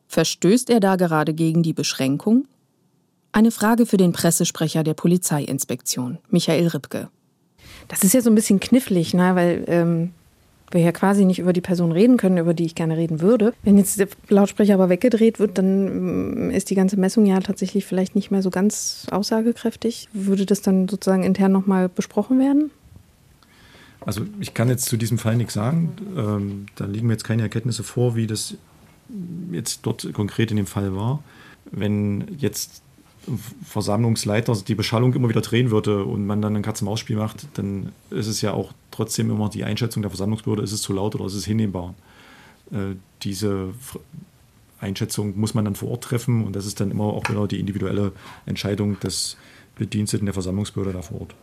Verstößt 0.06 0.70
er 0.70 0.80
da 0.80 0.96
gerade 0.96 1.34
gegen 1.34 1.62
die 1.62 1.72
Beschränkung? 1.72 2.46
Eine 3.32 3.50
Frage 3.50 3.86
für 3.86 3.96
den 3.96 4.12
Pressesprecher 4.12 4.84
der 4.84 4.94
Polizeiinspektion, 4.94 6.18
Michael 6.28 6.68
Ripke. 6.68 7.08
Das 7.88 8.04
ist 8.04 8.14
ja 8.14 8.20
so 8.20 8.30
ein 8.30 8.34
bisschen 8.34 8.60
knifflig, 8.60 9.14
ne? 9.14 9.34
weil 9.34 9.64
ähm, 9.66 10.12
wir 10.72 10.80
ja 10.80 10.92
quasi 10.92 11.24
nicht 11.24 11.38
über 11.38 11.52
die 11.52 11.60
Person 11.60 11.92
reden 11.92 12.16
können, 12.16 12.38
über 12.38 12.54
die 12.54 12.64
ich 12.64 12.74
gerne 12.74 12.96
reden 12.96 13.20
würde. 13.20 13.52
Wenn 13.62 13.78
jetzt 13.78 13.98
der 13.98 14.08
Lautsprecher 14.28 14.74
aber 14.74 14.88
weggedreht 14.88 15.38
wird, 15.38 15.58
dann 15.58 16.48
mm, 16.48 16.50
ist 16.50 16.70
die 16.70 16.74
ganze 16.74 16.98
Messung 16.98 17.26
ja 17.26 17.40
tatsächlich 17.40 17.84
vielleicht 17.84 18.14
nicht 18.14 18.30
mehr 18.30 18.42
so 18.42 18.50
ganz 18.50 19.06
aussagekräftig. 19.10 20.08
Würde 20.12 20.46
das 20.46 20.62
dann 20.62 20.88
sozusagen 20.88 21.24
intern 21.24 21.52
nochmal 21.52 21.88
besprochen 21.88 22.38
werden? 22.38 22.70
Also 24.04 24.22
ich 24.40 24.54
kann 24.54 24.68
jetzt 24.68 24.86
zu 24.86 24.96
diesem 24.96 25.18
Fall 25.18 25.36
nichts 25.36 25.54
sagen. 25.54 25.92
Ähm, 26.16 26.66
da 26.76 26.86
liegen 26.86 27.06
mir 27.06 27.14
jetzt 27.14 27.24
keine 27.24 27.42
Erkenntnisse 27.42 27.84
vor, 27.84 28.16
wie 28.16 28.26
das 28.26 28.56
jetzt 29.50 29.80
dort 29.82 30.12
konkret 30.12 30.50
in 30.50 30.56
dem 30.56 30.66
Fall 30.66 30.94
war. 30.96 31.22
Wenn 31.70 32.26
jetzt 32.38 32.82
Versammlungsleiter 33.64 34.56
die 34.66 34.74
Beschallung 34.74 35.14
immer 35.14 35.28
wieder 35.28 35.40
drehen 35.40 35.70
würde 35.70 36.04
und 36.04 36.26
man 36.26 36.42
dann 36.42 36.56
ein 36.56 36.62
Katz-Maus-Spiel 36.62 37.16
macht, 37.16 37.46
dann 37.54 37.92
ist 38.10 38.26
es 38.26 38.40
ja 38.40 38.52
auch 38.52 38.72
trotzdem 38.90 39.30
immer 39.30 39.48
die 39.48 39.64
Einschätzung 39.64 40.02
der 40.02 40.10
Versammlungsbehörde, 40.10 40.62
ist 40.62 40.72
es 40.72 40.82
zu 40.82 40.92
laut 40.92 41.14
oder 41.14 41.26
ist 41.26 41.34
es 41.34 41.44
hinnehmbar. 41.44 41.94
Äh, 42.72 42.96
diese 43.22 43.74
Einschätzung 44.80 45.38
muss 45.38 45.54
man 45.54 45.64
dann 45.64 45.76
vor 45.76 45.90
Ort 45.90 46.04
treffen 46.04 46.44
und 46.44 46.56
das 46.56 46.66
ist 46.66 46.80
dann 46.80 46.90
immer 46.90 47.04
auch 47.04 47.22
genau 47.22 47.46
die 47.46 47.60
individuelle 47.60 48.12
Entscheidung 48.46 48.98
des 49.00 49.36
Bediensteten 49.76 50.26
der 50.26 50.34
Versammlungsbehörde 50.34 50.92
da 50.92 51.02
vor 51.02 51.22
Ort. 51.22 51.34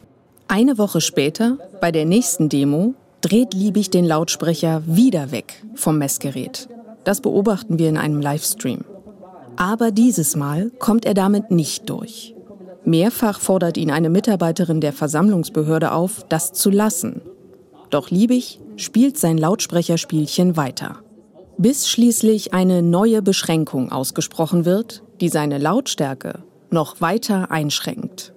Eine 0.48 0.78
Woche 0.78 1.00
später, 1.00 1.58
bei 1.80 1.92
der 1.92 2.06
nächsten 2.06 2.50
Demo, 2.50 2.96
dreht 3.22 3.54
Liebig 3.54 3.90
den 3.90 4.06
Lautsprecher 4.06 4.84
wieder 4.86 5.32
weg 5.32 5.64
vom 5.76 5.98
Messgerät. 5.98 6.68
Das 7.04 7.22
beobachten 7.22 7.80
wir 7.80 7.90
in 7.90 7.98
einem 7.98 8.22
Livestream. 8.22 8.84
Aber 9.60 9.92
dieses 9.92 10.38
Mal 10.38 10.72
kommt 10.80 11.04
er 11.04 11.14
damit 11.14 11.52
nicht 11.52 11.90
durch. 11.90 12.34
Mehrfach 12.86 13.42
fordert 13.42 13.76
ihn 13.76 13.92
eine 13.92 14.10
Mitarbeiterin 14.10 14.80
der 14.80 14.94
Versammlungsbehörde 14.94 15.92
auf, 15.92 16.26
das 16.30 16.54
zu 16.54 16.70
lassen. 16.70 17.22
Doch 17.90 18.10
Liebig 18.10 18.62
spielt 18.78 19.18
sein 19.18 19.38
Lautsprecherspielchen 19.38 20.56
weiter. 20.56 21.00
Bis 21.58 21.90
schließlich 21.90 22.54
eine 22.54 22.82
neue 22.82 23.22
Beschränkung 23.22 23.92
ausgesprochen 23.92 24.64
wird, 24.64 25.04
die 25.20 25.28
seine 25.28 25.58
Lautstärke 25.58 26.40
noch 26.72 27.02
weiter 27.02 27.52
einschränkt. 27.52 28.34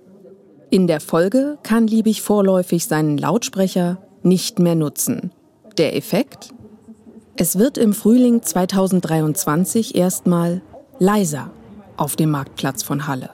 In 0.71 0.89
der 0.89 1.01
Folge 1.01 1.57
kann 1.63 1.87
Liebig 1.87 2.21
vorläufig 2.21 2.87
seinen 2.87 3.17
Lautsprecher 3.17 3.99
nicht 4.25 4.59
mehr 4.59 4.75
nutzen. 4.75 5.31
Der 5.79 5.95
Effekt? 5.97 6.49
Es 7.37 7.61
wird 7.61 7.79
im 7.79 7.93
Frühling 7.93 8.43
2023 8.43 9.95
erstmal 9.95 10.63
leiser 11.03 11.51
auf 11.97 12.15
dem 12.15 12.31
Marktplatz 12.31 12.85
von 12.85 13.09
Halle. 13.09 13.31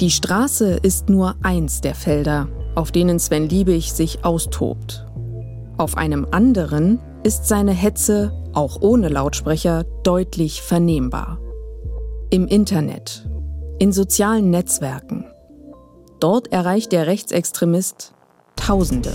Die 0.00 0.12
Straße 0.12 0.78
ist 0.80 1.08
nur 1.08 1.34
eins 1.42 1.80
der 1.80 1.96
Felder, 1.96 2.46
auf 2.76 2.92
denen 2.92 3.18
Sven 3.18 3.48
Liebig 3.48 3.92
sich 3.92 4.24
austobt. 4.24 5.04
Auf 5.78 5.96
einem 5.96 6.28
anderen 6.30 7.00
ist 7.24 7.46
seine 7.46 7.72
Hetze, 7.72 8.32
auch 8.52 8.80
ohne 8.80 9.08
Lautsprecher, 9.08 9.82
deutlich 10.04 10.62
vernehmbar. 10.62 11.40
Im 12.30 12.46
Internet, 12.46 13.28
in 13.80 13.92
sozialen 13.92 14.50
Netzwerken. 14.50 15.24
Dort 16.20 16.52
erreicht 16.52 16.92
der 16.92 17.08
Rechtsextremist 17.08 18.14
Tausende. 18.54 19.12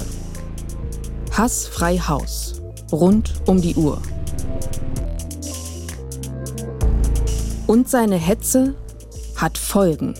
Hass 1.37 1.67
frei 1.67 1.97
Haus. 1.97 2.61
Rund 2.93 3.33
um 3.45 3.59
die 3.61 3.75
Uhr. 3.75 4.01
Und 7.67 7.89
seine 7.89 8.15
Hetze 8.15 8.73
hat 9.35 9.57
Folgen. 9.57 10.13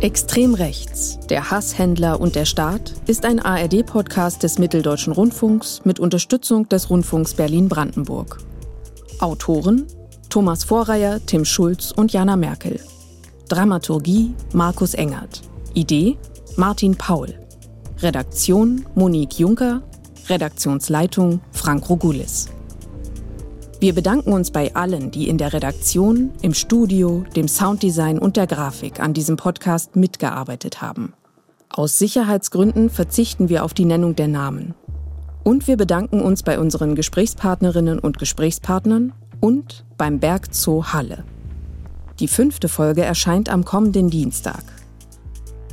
Extrem 0.00 0.54
rechts, 0.54 1.18
der 1.28 1.50
Hasshändler 1.50 2.20
und 2.20 2.36
der 2.36 2.44
Staat 2.44 2.94
ist 3.08 3.24
ein 3.24 3.40
ARD-Podcast 3.40 4.44
des 4.44 4.60
Mitteldeutschen 4.60 5.12
Rundfunks 5.12 5.80
mit 5.84 5.98
Unterstützung 5.98 6.68
des 6.68 6.88
Rundfunks 6.88 7.34
Berlin-Brandenburg. 7.34 8.38
Autoren 9.18 9.88
Thomas 10.30 10.62
Vorreier, 10.62 11.18
Tim 11.26 11.44
Schulz 11.44 11.90
und 11.90 12.12
Jana 12.12 12.36
Merkel. 12.36 12.78
Dramaturgie 13.48 14.34
Markus 14.54 14.94
Engert. 14.94 15.42
Idee 15.72 16.16
Martin 16.56 16.96
Paul. 16.96 17.32
Redaktion 17.98 18.84
Monique 18.96 19.38
Juncker. 19.38 19.82
Redaktionsleitung 20.28 21.40
Frank 21.52 21.88
Rogulis. 21.88 22.48
Wir 23.78 23.94
bedanken 23.94 24.32
uns 24.32 24.50
bei 24.50 24.74
allen, 24.74 25.12
die 25.12 25.28
in 25.28 25.38
der 25.38 25.52
Redaktion, 25.52 26.32
im 26.42 26.54
Studio, 26.54 27.24
dem 27.36 27.46
Sounddesign 27.46 28.18
und 28.18 28.36
der 28.36 28.48
Grafik 28.48 28.98
an 28.98 29.14
diesem 29.14 29.36
Podcast 29.36 29.94
mitgearbeitet 29.94 30.82
haben. 30.82 31.12
Aus 31.68 32.00
Sicherheitsgründen 32.00 32.90
verzichten 32.90 33.48
wir 33.48 33.64
auf 33.64 33.74
die 33.74 33.84
Nennung 33.84 34.16
der 34.16 34.26
Namen. 34.26 34.74
Und 35.44 35.68
wir 35.68 35.76
bedanken 35.76 36.20
uns 36.20 36.42
bei 36.42 36.58
unseren 36.58 36.96
Gesprächspartnerinnen 36.96 38.00
und 38.00 38.18
Gesprächspartnern 38.18 39.12
und 39.40 39.84
beim 39.96 40.18
Bergzoo 40.18 40.86
Halle. 40.86 41.22
Die 42.18 42.28
fünfte 42.28 42.68
Folge 42.68 43.02
erscheint 43.02 43.50
am 43.50 43.64
kommenden 43.64 44.08
Dienstag. 44.08 44.62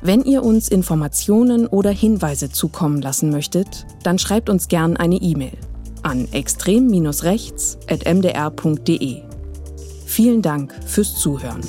Wenn 0.02 0.26
ihr 0.26 0.44
uns 0.44 0.68
Informationen 0.68 1.68
oder 1.68 1.90
Hinweise 1.90 2.50
zukommen 2.50 3.02
lassen 3.02 3.30
möchtet, 3.30 3.86
dann 4.04 4.20
schreibt 4.20 4.50
uns 4.50 4.68
gern 4.68 4.98
eine 4.98 5.16
E-Mail 5.16 5.58
an 6.02 6.28
extrem-rechts.mdr.de. 6.34 9.22
Vielen 10.06 10.42
Dank 10.42 10.74
fürs 10.86 11.16
Zuhören. 11.16 11.62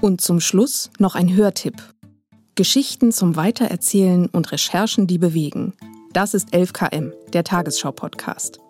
Und 0.00 0.20
zum 0.20 0.40
Schluss 0.40 0.90
noch 0.98 1.14
ein 1.14 1.36
Hörtipp. 1.36 1.91
Geschichten 2.54 3.12
zum 3.12 3.36
Weitererzählen 3.36 4.26
und 4.26 4.52
Recherchen, 4.52 5.06
die 5.06 5.16
bewegen. 5.16 5.72
Das 6.12 6.34
ist 6.34 6.52
11KM, 6.52 7.12
der 7.32 7.44
Tagesschau-Podcast. 7.44 8.60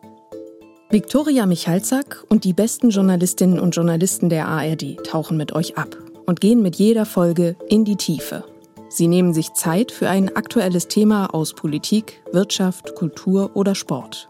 Viktoria 0.88 1.46
Michalzack 1.46 2.24
und 2.28 2.44
die 2.44 2.52
besten 2.52 2.90
Journalistinnen 2.90 3.58
und 3.58 3.74
Journalisten 3.74 4.28
der 4.28 4.46
ARD 4.46 4.98
tauchen 5.04 5.36
mit 5.36 5.52
euch 5.52 5.76
ab 5.78 5.96
und 6.26 6.40
gehen 6.40 6.62
mit 6.62 6.76
jeder 6.76 7.04
Folge 7.04 7.56
in 7.68 7.84
die 7.84 7.96
Tiefe. 7.96 8.44
Sie 8.88 9.08
nehmen 9.08 9.34
sich 9.34 9.52
Zeit 9.54 9.90
für 9.90 10.08
ein 10.08 10.36
aktuelles 10.36 10.86
Thema 10.86 11.34
aus 11.34 11.52
Politik, 11.52 12.22
Wirtschaft, 12.30 12.94
Kultur 12.94 13.50
oder 13.54 13.74
Sport. 13.74 14.28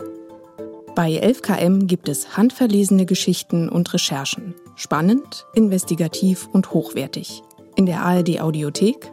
Bei 0.94 1.10
11KM 1.22 1.84
gibt 1.84 2.08
es 2.08 2.38
handverlesene 2.38 3.04
Geschichten 3.04 3.68
und 3.68 3.92
Recherchen. 3.92 4.54
Spannend, 4.76 5.44
investigativ 5.54 6.48
und 6.52 6.72
hochwertig. 6.72 7.42
In 7.76 7.84
der 7.84 8.02
ARD 8.02 8.40
Audiothek 8.40 9.12